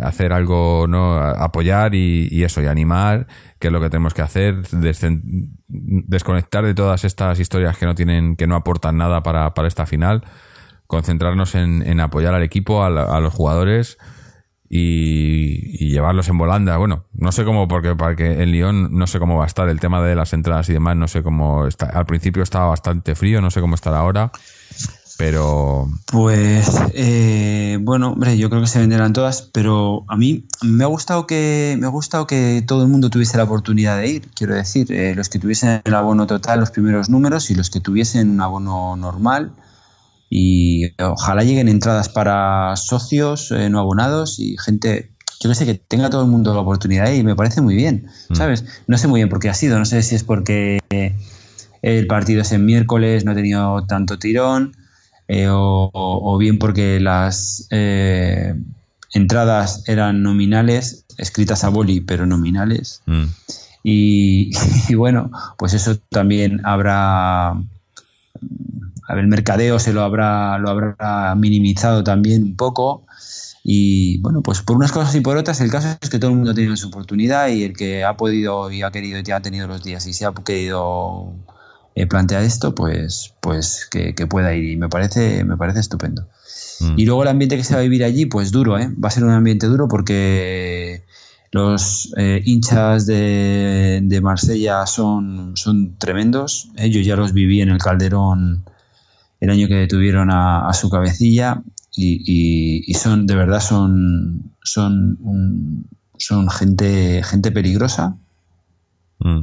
[0.06, 1.16] hacer algo, ¿no?
[1.16, 3.28] apoyar y, y, eso, y animar,
[3.58, 4.62] que es lo que tenemos que hacer,
[5.68, 9.86] desconectar de todas estas historias que no tienen, que no aportan nada para, para esta
[9.86, 10.24] final,
[10.88, 13.98] concentrarnos en, en apoyar al equipo, a, a los jugadores
[14.74, 16.78] y, llevarlos en volanda.
[16.78, 19.68] Bueno, no sé cómo, porque para que en Lyon no sé cómo va a estar
[19.68, 21.88] el tema de las entradas y demás, no sé cómo está.
[21.88, 24.32] Al principio estaba bastante frío, no sé cómo estará ahora.
[25.18, 25.90] Pero.
[26.06, 30.88] Pues, eh, bueno, hombre, yo creo que se venderán todas, pero a mí me ha
[30.88, 34.30] gustado que me ha gustado que todo el mundo tuviese la oportunidad de ir.
[34.34, 37.82] Quiero decir, eh, los que tuviesen el abono total, los primeros números, y los que
[37.82, 39.52] tuviesen un abono normal.
[40.34, 45.12] Y ojalá lleguen entradas para socios eh, no abonados y gente,
[45.42, 47.26] yo que sé, que tenga todo el mundo la oportunidad ir.
[47.26, 48.36] Me parece muy bien, mm.
[48.36, 48.64] ¿sabes?
[48.88, 50.80] No sé muy bien por qué ha sido, no sé si es porque
[51.82, 54.78] el partido es en miércoles, no ha tenido tanto tirón
[55.28, 58.56] eh, o, bien porque las eh,
[59.14, 63.02] entradas eran nominales, escritas a boli, pero nominales.
[63.06, 63.26] Mm.
[63.84, 64.52] Y,
[64.96, 67.54] bueno, pues eso también habrá.
[69.10, 73.06] El mercadeo se lo habrá, lo habrá minimizado también un poco.
[73.64, 76.38] Y bueno, pues por unas cosas y por otras, el caso es que todo el
[76.38, 79.42] mundo ha tenido su oportunidad y el que ha podido y ha querido ya ha
[79.42, 81.34] tenido los días y se ha querido
[81.94, 84.72] eh, plantea esto, pues, pues que, pueda ir.
[84.72, 86.28] Y me parece, me parece estupendo.
[86.80, 86.94] Mm.
[86.98, 88.90] Y luego el ambiente que se va a vivir allí, pues duro, ¿eh?
[89.04, 91.04] Va a ser un ambiente duro porque
[91.52, 96.70] los eh, hinchas de, de, Marsella son, son tremendos.
[96.78, 98.64] Ellos ya los viví en el Calderón
[99.42, 101.62] el año que detuvieron a, su cabecilla
[101.94, 105.18] y, y, son, de verdad, son, son,
[106.18, 108.16] son gente, gente peligrosa.
[109.20, 109.42] Mm.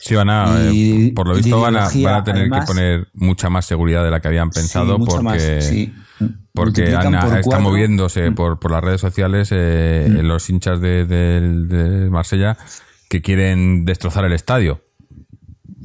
[0.00, 3.48] Sí, van a, eh, por lo visto van a, van a tener que poner mucha
[3.48, 5.90] más seguridad de la que habían pensado porque,
[6.52, 8.34] porque están moviéndose mm.
[8.34, 10.26] por, por las redes sociales eh, mm.
[10.26, 12.58] los hinchas de, de, Marsella
[13.08, 14.83] que quieren destrozar el estadio.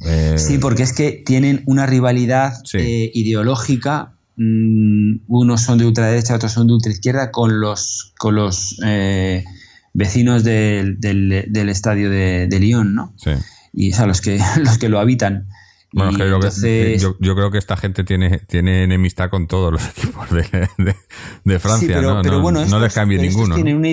[0.05, 4.13] Eh, sí, porque es que tienen una rivalidad ideológica.
[4.35, 8.77] Mm, unos son de ultraderecha, otros son de ultraizquierda, con los, con los
[9.93, 13.13] vecinos del, del, del, estadio de, de Lyon, ¿no?
[13.17, 13.31] Sí
[13.73, 15.47] y a los que, los que lo habitan.
[15.91, 20.95] Bueno, yo, creo que esta gente tiene, tiene enemistad con todos los equipos de,
[21.43, 22.21] de, Francia, ¿no?
[22.21, 23.55] no, les cambie ninguno.
[23.55, 23.89] Tiene una,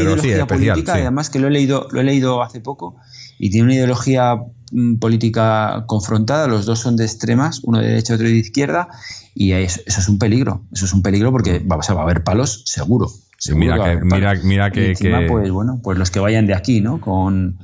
[0.00, 2.96] ideología política, además que lo he leído, lo he leído hace poco,
[3.38, 4.36] y tiene una ideología
[5.00, 8.88] política confrontada, los dos son de extremas, uno de derecha otro de izquierda,
[9.34, 12.62] y eso, es un peligro, eso es un peligro porque va, va a haber palos
[12.66, 13.10] seguro.
[13.54, 14.94] mira, que, mira, mira que,
[15.28, 17.00] pues bueno, pues los que vayan de aquí, ¿no?
[17.00, 17.58] Con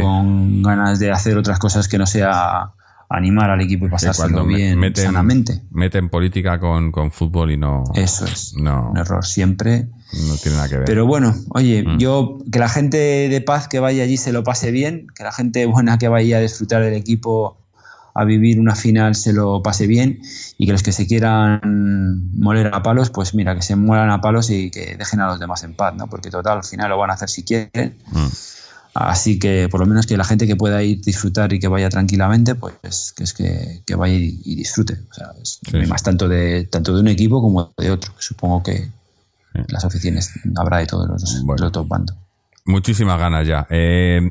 [0.00, 2.72] con ganas de hacer otras cosas que no sea
[3.16, 5.62] animar al equipo y pasárselo bien meten, sanamente.
[5.70, 7.84] Meten política con, fútbol y no.
[7.94, 8.54] Eso es.
[8.56, 9.88] No, un error siempre.
[10.28, 10.84] No tiene nada que ver.
[10.84, 11.98] Pero bueno, oye, mm.
[11.98, 15.32] yo que la gente de paz que vaya allí se lo pase bien, que la
[15.32, 17.58] gente buena que vaya a disfrutar del equipo
[18.14, 20.20] a vivir una final se lo pase bien
[20.56, 24.20] y que los que se quieran moler a palos, pues mira, que se mueran a
[24.20, 26.06] palos y que dejen a los demás en paz, ¿no?
[26.06, 27.98] Porque total, al final lo van a hacer si quieren.
[28.12, 28.26] Mm.
[28.94, 31.88] Así que por lo menos que la gente que pueda ir disfrutar y que vaya
[31.88, 34.98] tranquilamente, pues que es que, vaya y, disfrute.
[35.10, 38.12] O sea, es más tanto de tanto de un equipo como de otro.
[38.18, 38.88] Supongo que
[39.68, 42.16] las oficinas habrá de todos los, bueno, bandos.
[42.66, 43.66] Muchísimas ganas ya.
[43.68, 44.30] Eh,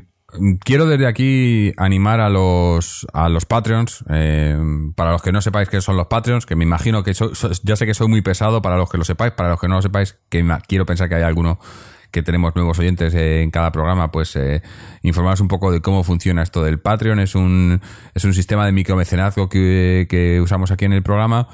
[0.60, 4.02] quiero desde aquí animar a los a los Patreons.
[4.08, 4.56] Eh,
[4.96, 7.84] para los que no sepáis qué son los Patreons, que me imagino que ya sé
[7.84, 10.16] que soy muy pesado para los que lo sepáis, para los que no lo sepáis,
[10.30, 11.58] que quiero pensar que hay alguno
[12.14, 14.62] que tenemos nuevos oyentes en cada programa, pues eh,
[15.02, 17.18] informaros un poco de cómo funciona esto del Patreon.
[17.18, 17.80] Es un,
[18.14, 21.48] es un sistema de micromecenazgo que, que usamos aquí en el programa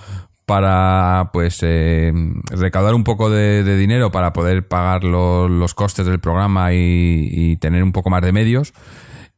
[0.44, 2.12] para pues eh,
[2.50, 7.92] recaudar un poco de, dinero para poder pagar los costes del programa y, tener un
[7.92, 8.74] poco más de medios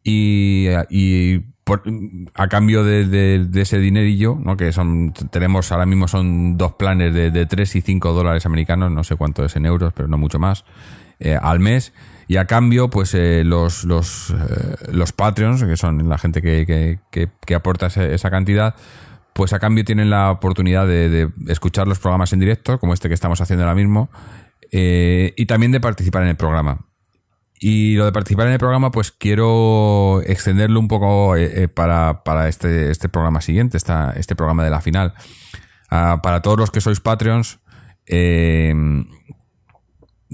[0.03, 0.66] y,
[2.35, 4.57] a cambio de, ese dinerillo, ¿no?
[4.57, 8.91] que son tenemos ahora mismo son dos planes de, de 3 y 5 dólares americanos,
[8.91, 10.64] no sé cuánto es en euros, pero no mucho más.
[11.25, 11.93] Eh, al mes.
[12.27, 16.99] Y a cambio pues eh, los los, eh, los Patreons que son la gente que,
[17.11, 18.75] que, aporta esa, cantidad
[19.33, 23.14] pues a cambio tienen la oportunidad de, escuchar los programas en directo como este que
[23.14, 24.11] estamos haciendo ahora mismo
[24.73, 26.87] y también de participar en el programa.
[27.61, 31.35] Y lo de participar en el programa pues quiero extenderlo un poco
[31.75, 35.14] para, para este, este programa siguiente esta, este programa de la final.
[35.91, 37.61] Ah, para todos los que sois Patreons,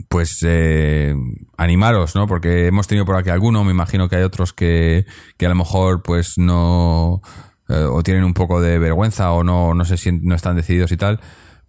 [0.08, 1.14] pues eh,
[1.56, 2.26] animaros, ¿no?
[2.26, 5.54] Porque hemos tenido por aquí alguno, me imagino que hay otros que, que a lo
[5.54, 7.22] mejor pues no
[7.68, 10.92] eh, o tienen un poco de vergüenza o no, no sé si no están decididos
[10.92, 11.20] y tal,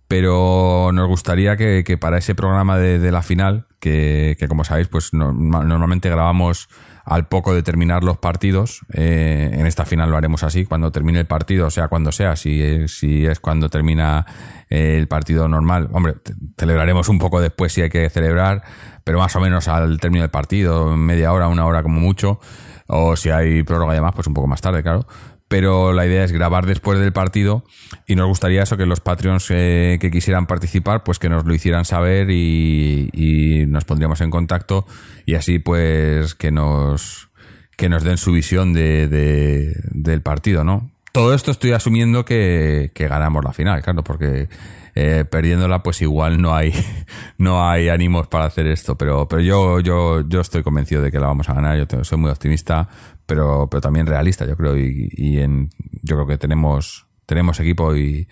[0.08, 4.64] pero nos gustaría que, que para ese programa de, de la final, que, que, como
[4.64, 6.70] sabéis, pues normalmente grabamos
[7.10, 8.82] al poco de terminar los partidos.
[8.94, 12.36] Eh, en esta final lo haremos así, cuando termine el partido, o sea, cuando sea,
[12.36, 14.26] si, si es cuando termina
[14.70, 15.90] el partido normal.
[15.92, 16.16] Hombre,
[16.58, 18.62] celebraremos un poco después si hay que celebrar,
[19.04, 22.40] pero más o menos al término del partido, media hora, una hora como mucho.
[22.86, 25.06] O si hay prórroga y demás, pues un poco más tarde, claro
[25.50, 27.66] pero la idea es grabar después del partido
[28.08, 31.54] y nos gustaría eso que los Patreons eh, que quisieran participar pues que nos lo
[31.54, 34.86] hicieran saber y, y, nos pondríamos en contacto
[35.26, 37.30] y así pues que nos
[37.76, 40.92] que nos den su visión de, de, del partido, ¿no?
[41.12, 44.48] Todo esto estoy asumiendo que, ganamos la final, claro, porque
[44.96, 46.74] eh, perdiéndola pues igual no hay
[47.38, 51.20] no hay ánimos para hacer esto pero pero yo yo yo estoy convencido de que
[51.20, 52.90] la vamos a ganar yo soy muy optimista
[53.26, 55.70] pero pero también realista yo creo y, y en
[56.02, 58.28] yo creo que tenemos tenemos equipo y,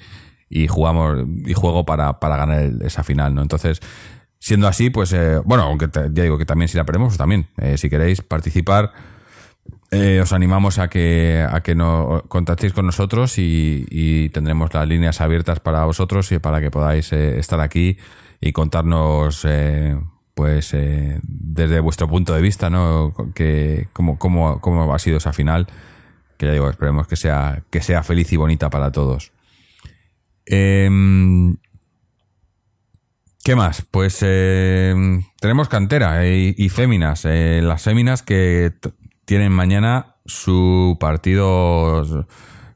[0.49, 3.79] y jugamos y juego para, para ganar el, esa final no entonces
[4.39, 7.17] siendo así pues eh, bueno aunque te, ya digo que también si la perdemos pues
[7.17, 8.91] también eh, si queréis participar
[9.89, 14.85] eh, os animamos a que, a que nos contactéis con nosotros y, y, tendremos las
[14.85, 17.97] líneas abiertas para vosotros y para que podáis eh, estar aquí
[18.41, 19.97] y contarnos, eh,
[20.35, 20.75] pues,
[21.23, 23.13] desde vuestro punto de vista, ¿no?
[23.33, 25.67] Que, cómo, cómo, cómo ha sido esa final.
[26.37, 29.31] Que ya digo, esperemos que sea, que sea feliz y bonita para todos.
[30.45, 31.55] Em,
[33.43, 33.83] ¿Qué más?
[33.89, 37.23] Pues tenemos cantera y, y féminas.
[37.23, 38.73] las féminas que
[39.27, 42.25] tienen mañana su partido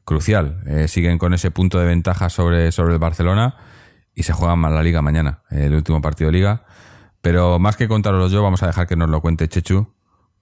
[0.04, 0.60] crucial.
[0.66, 3.56] Eh, siguen con ese punto de ventaja sobre, sobre el Barcelona
[4.14, 6.64] y se juegan más la liga mañana, el último partido de liga.
[7.22, 9.94] Pero más que contaroslo yo, vamos a dejar que nos lo cuente Chechu,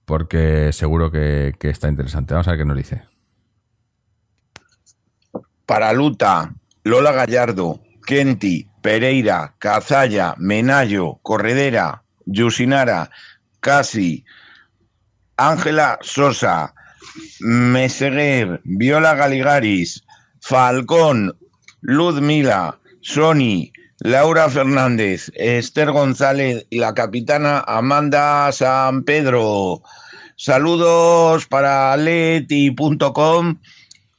[0.03, 2.33] porque seguro que, que está interesante.
[2.33, 3.03] Vamos a ver qué nos dice.
[5.65, 6.53] Para Luta,
[6.83, 13.09] Lola Gallardo, Kenti, Pereira, Cazalla, Menayo, Corredera, Yusinara,
[13.61, 14.25] Casi,
[15.49, 16.73] Ángela Sosa,
[17.39, 20.03] Meseguer, Viola Galigaris,
[20.39, 21.35] Falcón,
[21.81, 29.81] Ludmila, Sony, Laura Fernández, Esther González y la capitana Amanda San Pedro.
[30.35, 33.57] Saludos para leti.com.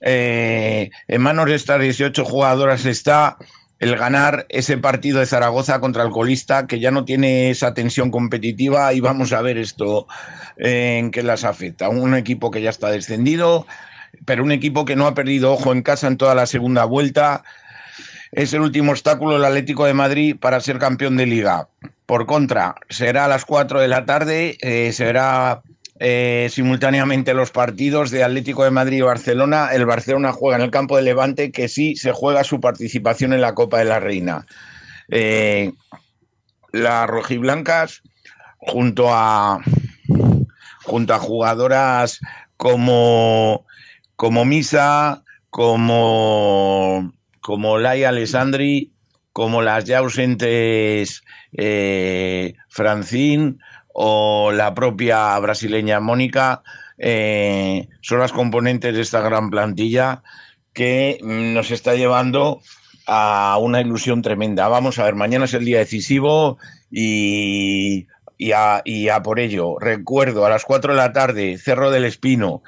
[0.00, 3.36] Eh, en manos de estas 18 jugadoras está
[3.82, 8.12] el ganar ese partido de Zaragoza contra el colista, que ya no tiene esa tensión
[8.12, 10.06] competitiva y vamos a ver esto
[10.56, 11.88] eh, en qué las afecta.
[11.88, 13.66] Un equipo que ya está descendido,
[14.24, 17.42] pero un equipo que no ha perdido ojo en casa en toda la segunda vuelta.
[18.30, 21.66] Es el último obstáculo el Atlético de Madrid para ser campeón de liga.
[22.06, 25.62] Por contra, será a las 4 de la tarde, eh, será
[26.04, 29.68] eh, simultáneamente los partidos de Atlético de Madrid y Barcelona.
[29.72, 33.40] El Barcelona juega en el campo de Levante, que sí se juega su participación en
[33.40, 34.44] la Copa de la Reina.
[35.10, 35.70] Eh,
[36.72, 38.02] las rojiblancas,
[38.56, 39.60] junto a,
[40.82, 42.18] junto a jugadoras
[42.56, 43.64] como,
[44.16, 48.90] como Misa, como, como Laia Alessandri,
[49.32, 51.22] como las ya ausentes
[51.52, 53.54] eh, Francine,
[53.92, 56.62] o la propia brasileña Mónica
[56.98, 60.22] eh, son las componentes de esta gran plantilla
[60.72, 62.60] que nos está llevando
[63.06, 64.68] a una ilusión tremenda.
[64.68, 66.58] Vamos a ver, mañana es el día decisivo
[66.90, 68.06] y,
[68.38, 69.78] y a por ello.
[69.78, 72.62] Recuerdo, a las 4 de la tarde, Cerro del Espino,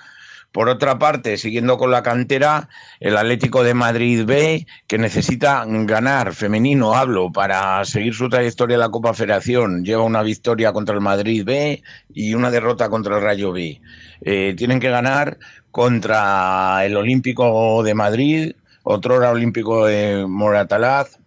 [0.55, 2.68] por otra parte, siguiendo con la cantera,
[3.00, 8.80] el Atlético de Madrid B, que necesita ganar, femenino hablo, para seguir su trayectoria en
[8.80, 11.82] la Copa Federación, lleva una victoria contra el Madrid B
[12.14, 13.80] y una derrota contra el Rayo B.
[14.20, 15.38] Eh, tienen que ganar
[15.72, 18.52] contra el Olímpico de Madrid,
[18.84, 21.18] otro olímpico de Moratalaz,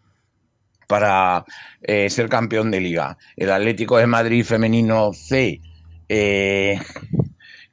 [0.88, 1.44] para
[1.82, 3.18] eh, ser campeón de liga.
[3.36, 5.60] El Atlético de Madrid femenino C
[6.08, 6.80] eh,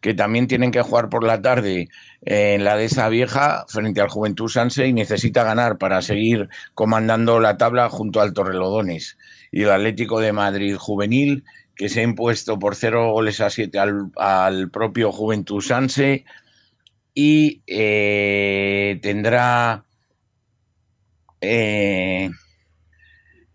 [0.05, 1.88] que también tienen que jugar por la tarde
[2.20, 7.40] en la de esa vieja frente al Juventud Sanse y necesita ganar para seguir comandando
[7.40, 9.16] la tabla junto al Torrelodones.
[9.50, 11.44] Y el Atlético de Madrid juvenil,
[11.74, 16.26] que se ha impuesto por cero goles a siete al, al propio Juventud Sanse
[17.14, 19.86] y eh, tendrá
[21.40, 22.28] eh,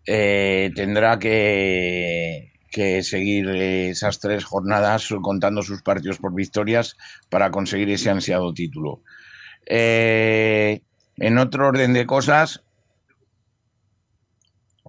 [0.04, 6.96] eh, tendrá que que seguir esas tres jornadas contando sus partidos por victorias
[7.28, 9.02] para conseguir ese ansiado título.
[9.66, 10.80] Eh,
[11.16, 12.62] en otro orden de cosas,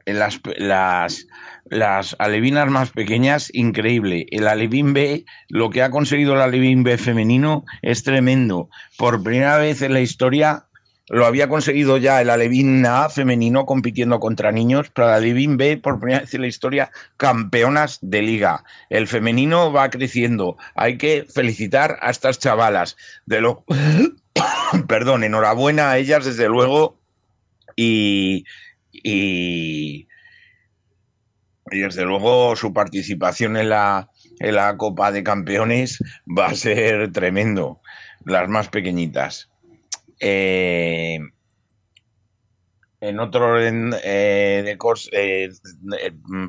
[0.06, 1.28] las, las,
[1.66, 4.26] las alevinas más pequeñas, increíble.
[4.32, 8.70] El alevín B, lo que ha conseguido el alevín B femenino es tremendo.
[8.98, 10.68] Por primera vez en la historia
[11.12, 15.76] lo había conseguido ya el Alevín A femenino compitiendo contra niños, pero el Alevín B,
[15.76, 18.64] por primera vez en la historia, campeonas de liga.
[18.90, 20.56] El femenino va creciendo.
[20.74, 22.96] Hay que felicitar a estas chavalas.
[23.26, 23.66] De lo...
[24.88, 26.98] Perdón, enhorabuena a ellas, desde luego.
[27.76, 28.46] Y,
[28.94, 30.08] y,
[31.72, 34.10] y desde luego su participación en la,
[34.40, 37.82] en la Copa de Campeones va a ser tremendo.
[38.24, 39.51] Las más pequeñitas.
[40.22, 41.20] Eh,
[43.02, 45.50] en otro orden eh, de cos, eh,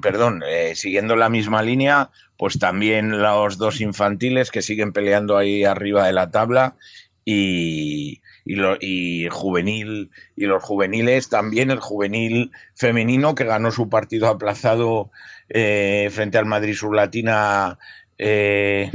[0.03, 0.43] perdón,
[0.75, 6.12] siguiendo la misma línea, pues también los dos infantiles que siguen peleando ahí arriba de
[6.12, 6.77] la tabla
[7.25, 8.77] y, lo,
[9.31, 15.11] juvenil y los juveniles también el juvenil femenino que ganó su partido aplazado
[15.49, 17.79] frente al Madrid Surlatina
[18.25, 18.89] eh,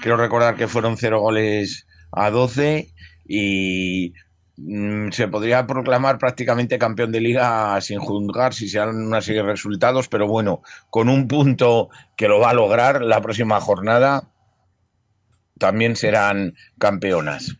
[0.00, 2.88] creo recordar que fueron cero goles a 12
[3.26, 4.14] y
[4.56, 9.42] mm, se podría proclamar prácticamente campeón de liga sin juzgar si se dan una serie
[9.42, 14.30] de resultados, pero bueno, con un punto que lo va a lograr la próxima jornada,
[15.58, 17.56] también serán campeonas.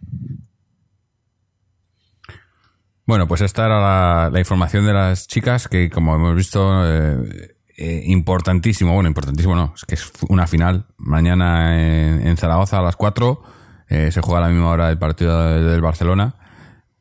[3.07, 8.03] Bueno, pues esta era la, información de las chicas que, como hemos visto, eh, eh,
[8.07, 12.97] importantísimo, bueno, importantísimo no, es que es una final mañana en, en Zaragoza a las
[12.97, 13.43] 4,
[13.89, 16.35] eh, se juega a la misma hora el partido del, Barcelona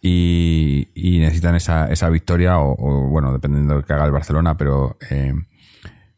[0.01, 4.97] y, necesitan esa, esa victoria o, bueno, dependiendo de lo que haga el Barcelona, pero
[5.09, 5.34] eh,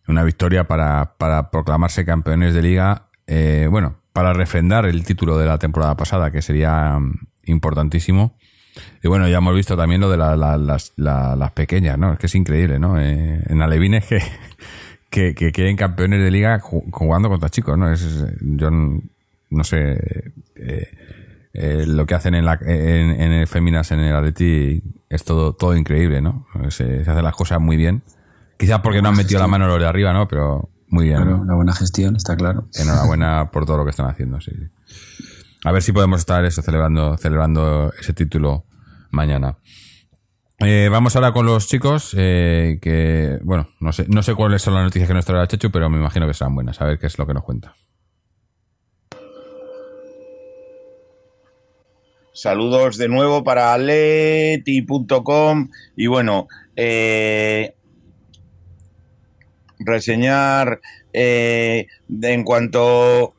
[0.08, 5.46] una victoria para, para proclamarse campeones de liga, eh, bueno, para refrendar el título de
[5.46, 7.14] la temporada pasada, que sería um,
[7.44, 8.38] importantísimo.
[9.04, 12.14] Y bueno, ya hemos visto también lo de la, la, las, la, las pequeñas, ¿no?
[12.14, 13.00] Es que es increíble, ¿no?
[13.00, 14.22] Eh, en Alevines que,
[15.10, 17.92] que, que queden campeones de liga jugando contra chicos, ¿no?
[17.92, 18.70] Es, yo
[19.50, 20.88] no sé eh,
[21.54, 25.54] eh, lo que hacen en, la, en, en el Féminas, en el Atleti, es todo,
[25.54, 26.46] todo increíble, ¿no?
[26.70, 28.04] Se, se hacen las cosas muy bien.
[28.58, 30.28] Quizás porque no han metido la mano los de arriba, ¿no?
[30.28, 31.44] Pero muy bien, Claro, ¿no?
[31.44, 32.68] una buena gestión, está claro.
[32.76, 34.52] Enhorabuena por todo lo que están haciendo, sí.
[35.64, 38.66] A ver si podemos estar eso, celebrando, celebrando ese título
[39.12, 39.58] mañana.
[40.60, 44.74] Eh, vamos ahora con los chicos, eh, que, bueno, no sé, no sé cuáles son
[44.74, 46.80] las noticias que nos traerá Chechu, pero me imagino que serán buenas.
[46.82, 47.74] A ver qué es lo que nos cuenta.
[52.36, 57.76] Saludos de nuevo para aleti.com y bueno, eh,
[59.80, 60.82] reseñar
[61.14, 63.34] eh, en cuanto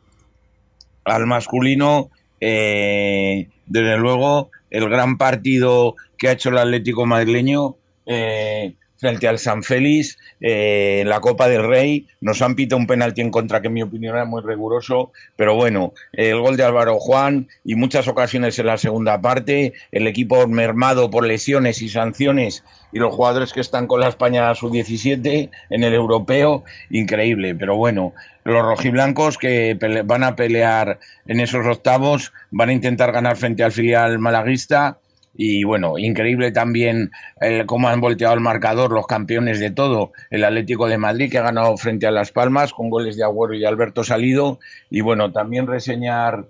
[1.04, 2.08] al masculino,
[2.40, 7.76] eh, desde luego, el gran partido que ha hecho el Atlético madrileño
[8.06, 12.06] eh, frente al San Félix eh, en la Copa del Rey.
[12.20, 15.54] Nos han pitado un penalti en contra que en mi opinión era muy riguroso, pero
[15.54, 20.46] bueno, el gol de Álvaro Juan y muchas ocasiones en la segunda parte, el equipo
[20.46, 25.84] mermado por lesiones y sanciones y los jugadores que están con la España sub-17 en
[25.84, 32.68] el europeo, increíble, pero bueno, los rojiblancos que van a pelear en esos octavos, van
[32.68, 34.98] a intentar ganar frente al filial malaguista
[35.36, 37.10] y bueno, increíble también
[37.40, 41.38] el, cómo han volteado el marcador los campeones de todo, el Atlético de Madrid que
[41.38, 44.58] ha ganado frente a Las Palmas con goles de Agüero y Alberto Salido
[44.90, 46.46] y bueno, también reseñar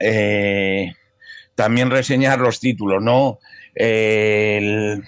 [0.00, 0.92] eh,
[1.54, 3.38] también reseñar los títulos, ¿no?
[3.74, 5.04] El,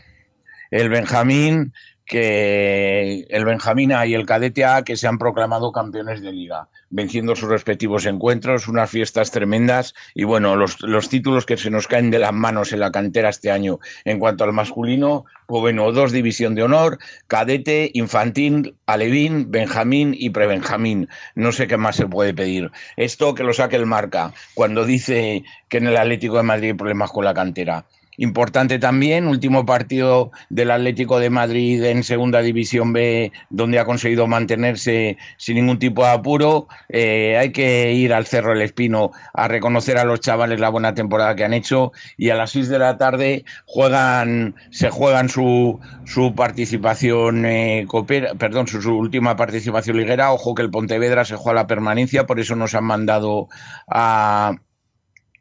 [0.70, 1.72] el Benjamín,
[2.06, 6.68] que el Benjamín A y el Cadete A que se han proclamado campeones de liga,
[6.88, 11.88] venciendo sus respectivos encuentros, unas fiestas tremendas y bueno, los, los títulos que se nos
[11.88, 13.80] caen de las manos en la cantera este año.
[14.04, 20.30] En cuanto al masculino, pues bueno, dos división de honor, cadete, infantil, alevín, benjamín y
[20.30, 21.08] prebenjamín.
[21.34, 22.70] No sé qué más se puede pedir.
[22.96, 26.74] Esto que lo saque el marca cuando dice que en el Atlético de Madrid hay
[26.74, 27.84] problemas con la cantera.
[28.18, 34.26] Importante también, último partido del Atlético de Madrid en Segunda División B, donde ha conseguido
[34.26, 36.68] mantenerse sin ningún tipo de apuro.
[36.88, 40.94] Eh, hay que ir al Cerro del Espino a reconocer a los chavales la buena
[40.94, 45.80] temporada que han hecho y a las 6 de la tarde juegan, se juegan su,
[46.04, 47.86] su participación, eh,
[48.38, 50.32] perdón, su, su última participación liguera.
[50.32, 53.48] Ojo que el Pontevedra se juega la permanencia, por eso nos han mandado
[53.88, 54.56] a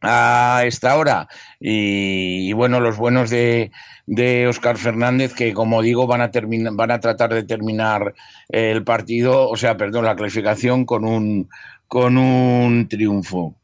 [0.01, 1.27] a esta hora.
[1.59, 3.71] Y, bueno los buenos de,
[4.05, 6.31] de Oscar Fernández que como digo van a
[6.73, 8.13] van a tratar de terminar
[8.49, 11.49] el partido o sea perdón la clasificación con un
[11.87, 13.55] con un triunfo.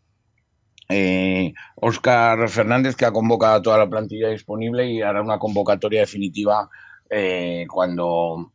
[0.89, 6.01] Eh, Oscar Fernández que ha convocado a toda la plantilla disponible y hará una convocatoria
[6.01, 6.69] definitiva
[7.09, 8.51] eh, cuando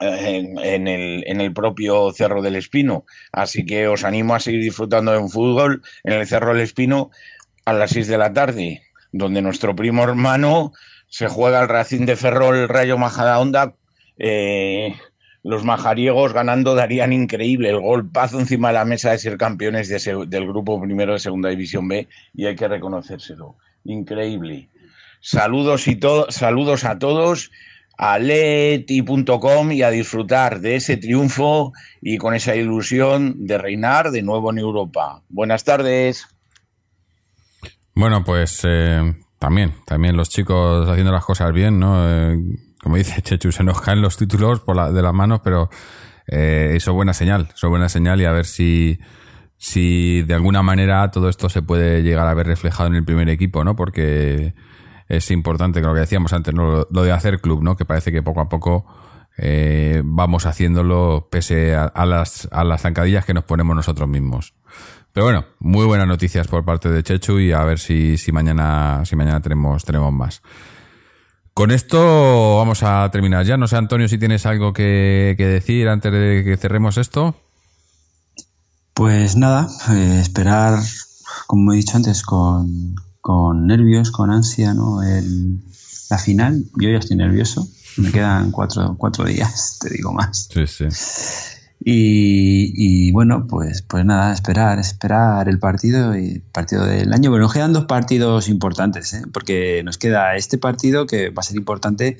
[0.00, 3.04] en, el, en, el, propio Cerro del Espino.
[3.32, 7.10] Así que os animo a seguir disfrutando de un fútbol en el Cerro del Espino
[7.64, 8.82] a las 6 de la tarde,
[9.12, 10.72] donde nuestro primo hermano
[11.08, 13.74] se juega el Racing de Ferrol Rayo Majadahonda.
[14.18, 14.94] Eh,
[15.44, 20.46] los majariegos ganando darían increíble el golpazo encima de la mesa de ser campeones del
[20.46, 23.56] grupo primero de Segunda División B y hay que reconocérselo.
[23.84, 24.68] Increíble.
[25.20, 25.98] Saludos, y
[26.30, 27.50] saludos a todos
[27.96, 34.22] a leti.com y a disfrutar de ese triunfo y con esa ilusión de reinar de
[34.22, 35.22] nuevo en Europa.
[35.28, 36.26] Buenas tardes.
[37.94, 42.08] Bueno, pues eh, también, también los chicos haciendo las cosas bien, ¿no?
[42.08, 42.38] Eh,
[42.82, 45.70] como dice Chechu, se nos caen los títulos por la, de las manos, pero
[46.26, 48.98] eh, eso es buena señal, eso es buena señal y a ver si,
[49.58, 53.28] si de alguna manera todo esto se puede llegar a ver reflejado en el primer
[53.28, 53.76] equipo, ¿no?
[53.76, 54.54] Porque
[55.08, 57.76] es importante, lo que decíamos antes, lo, de hacer club, ¿no?
[57.76, 58.86] Que parece que poco a poco
[59.38, 64.54] eh, vamos haciéndolo pese a, las, a las zancadillas que nos ponemos nosotros mismos.
[65.12, 69.02] Pero bueno, muy buenas noticias por parte de Chechu y a ver si, si mañana,
[69.04, 70.42] si mañana tenemos, tenemos más.
[71.54, 73.58] Con esto vamos a terminar ya.
[73.58, 77.34] No sé, Antonio, si tienes algo que, decir antes de que cerremos esto.
[78.94, 80.78] Pues nada, eh, esperar,
[81.46, 85.02] como he dicho antes, con, con nervios, con ansia, ¿no?
[85.02, 85.60] El,
[86.10, 87.66] la final, yo ya estoy nervioso.
[87.96, 90.48] Me quedan cuatro, cuatro días, te digo más.
[90.52, 90.84] Sí, sí.
[91.84, 97.30] Y, bueno, pues, pues nada, esperar, esperar el partido y partido del año.
[97.30, 99.22] Bueno, nos quedan dos partidos importantes, ¿eh?
[99.32, 102.18] porque nos queda este partido que va a ser importante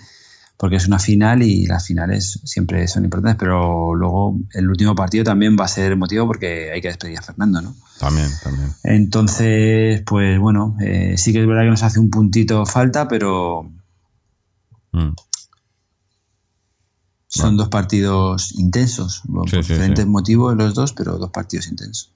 [0.62, 5.24] porque es una final y las finales siempre son importantes, pero luego el último partido
[5.24, 7.74] también va a ser motivo porque hay que despedir a Fernando, ¿no?
[7.98, 8.72] También, también.
[8.84, 13.72] Entonces, pues bueno, eh, sí que es verdad que nos hace un puntito falta, pero
[14.92, 15.14] mm.
[17.26, 22.12] son dos partidos intensos, por diferentes motivos los dos, pero dos partidos intensos.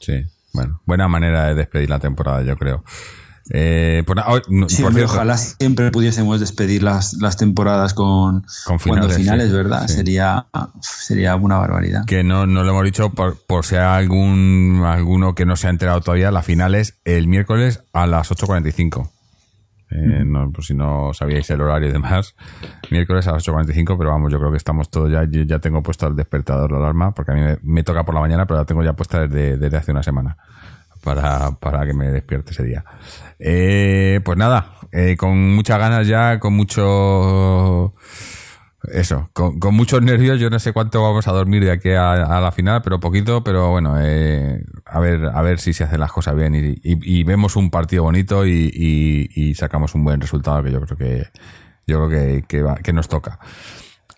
[0.00, 0.14] Sí,
[0.52, 2.82] bueno, buena manera de despedir la temporada, yo creo.
[3.50, 4.18] Eh, pues
[5.04, 8.46] ojalá siempre pudiésemos despedir las, las temporadas con,
[8.78, 9.86] finales, ¿verdad?
[9.86, 10.46] Sería,
[10.80, 12.06] sería una barbaridad.
[12.06, 15.66] Que no, no lo hemos dicho por, por si hay algún, alguno que no se
[15.66, 19.10] ha enterado todavía, la final es el miércoles a las 8.45.
[19.90, 22.34] Eh, no, por si no sabíais el horario y demás,
[22.90, 26.06] miércoles a las 8.45, pero vamos, yo creo que estamos todos ya, ya tengo puesto
[26.06, 28.82] el despertador, la alarma, porque a mí me, toca por la mañana, pero la tengo
[28.82, 30.38] ya puesta desde, desde hace una semana
[31.04, 32.84] para, para que me despierte ese día.
[33.38, 37.92] Eh, pues nada, eh, con muchas ganas ya, con mucho...
[38.92, 42.52] Eso, con, muchos nervios, yo no sé cuánto vamos a dormir de aquí a, la
[42.52, 46.36] final, pero poquito, pero bueno, eh, a ver a ver si se hacen las cosas
[46.36, 51.26] bien y, vemos un partido bonito y, sacamos un buen resultado que yo creo que
[51.86, 53.38] yo creo que, que, nos toca.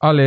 [0.00, 0.26] Aleti.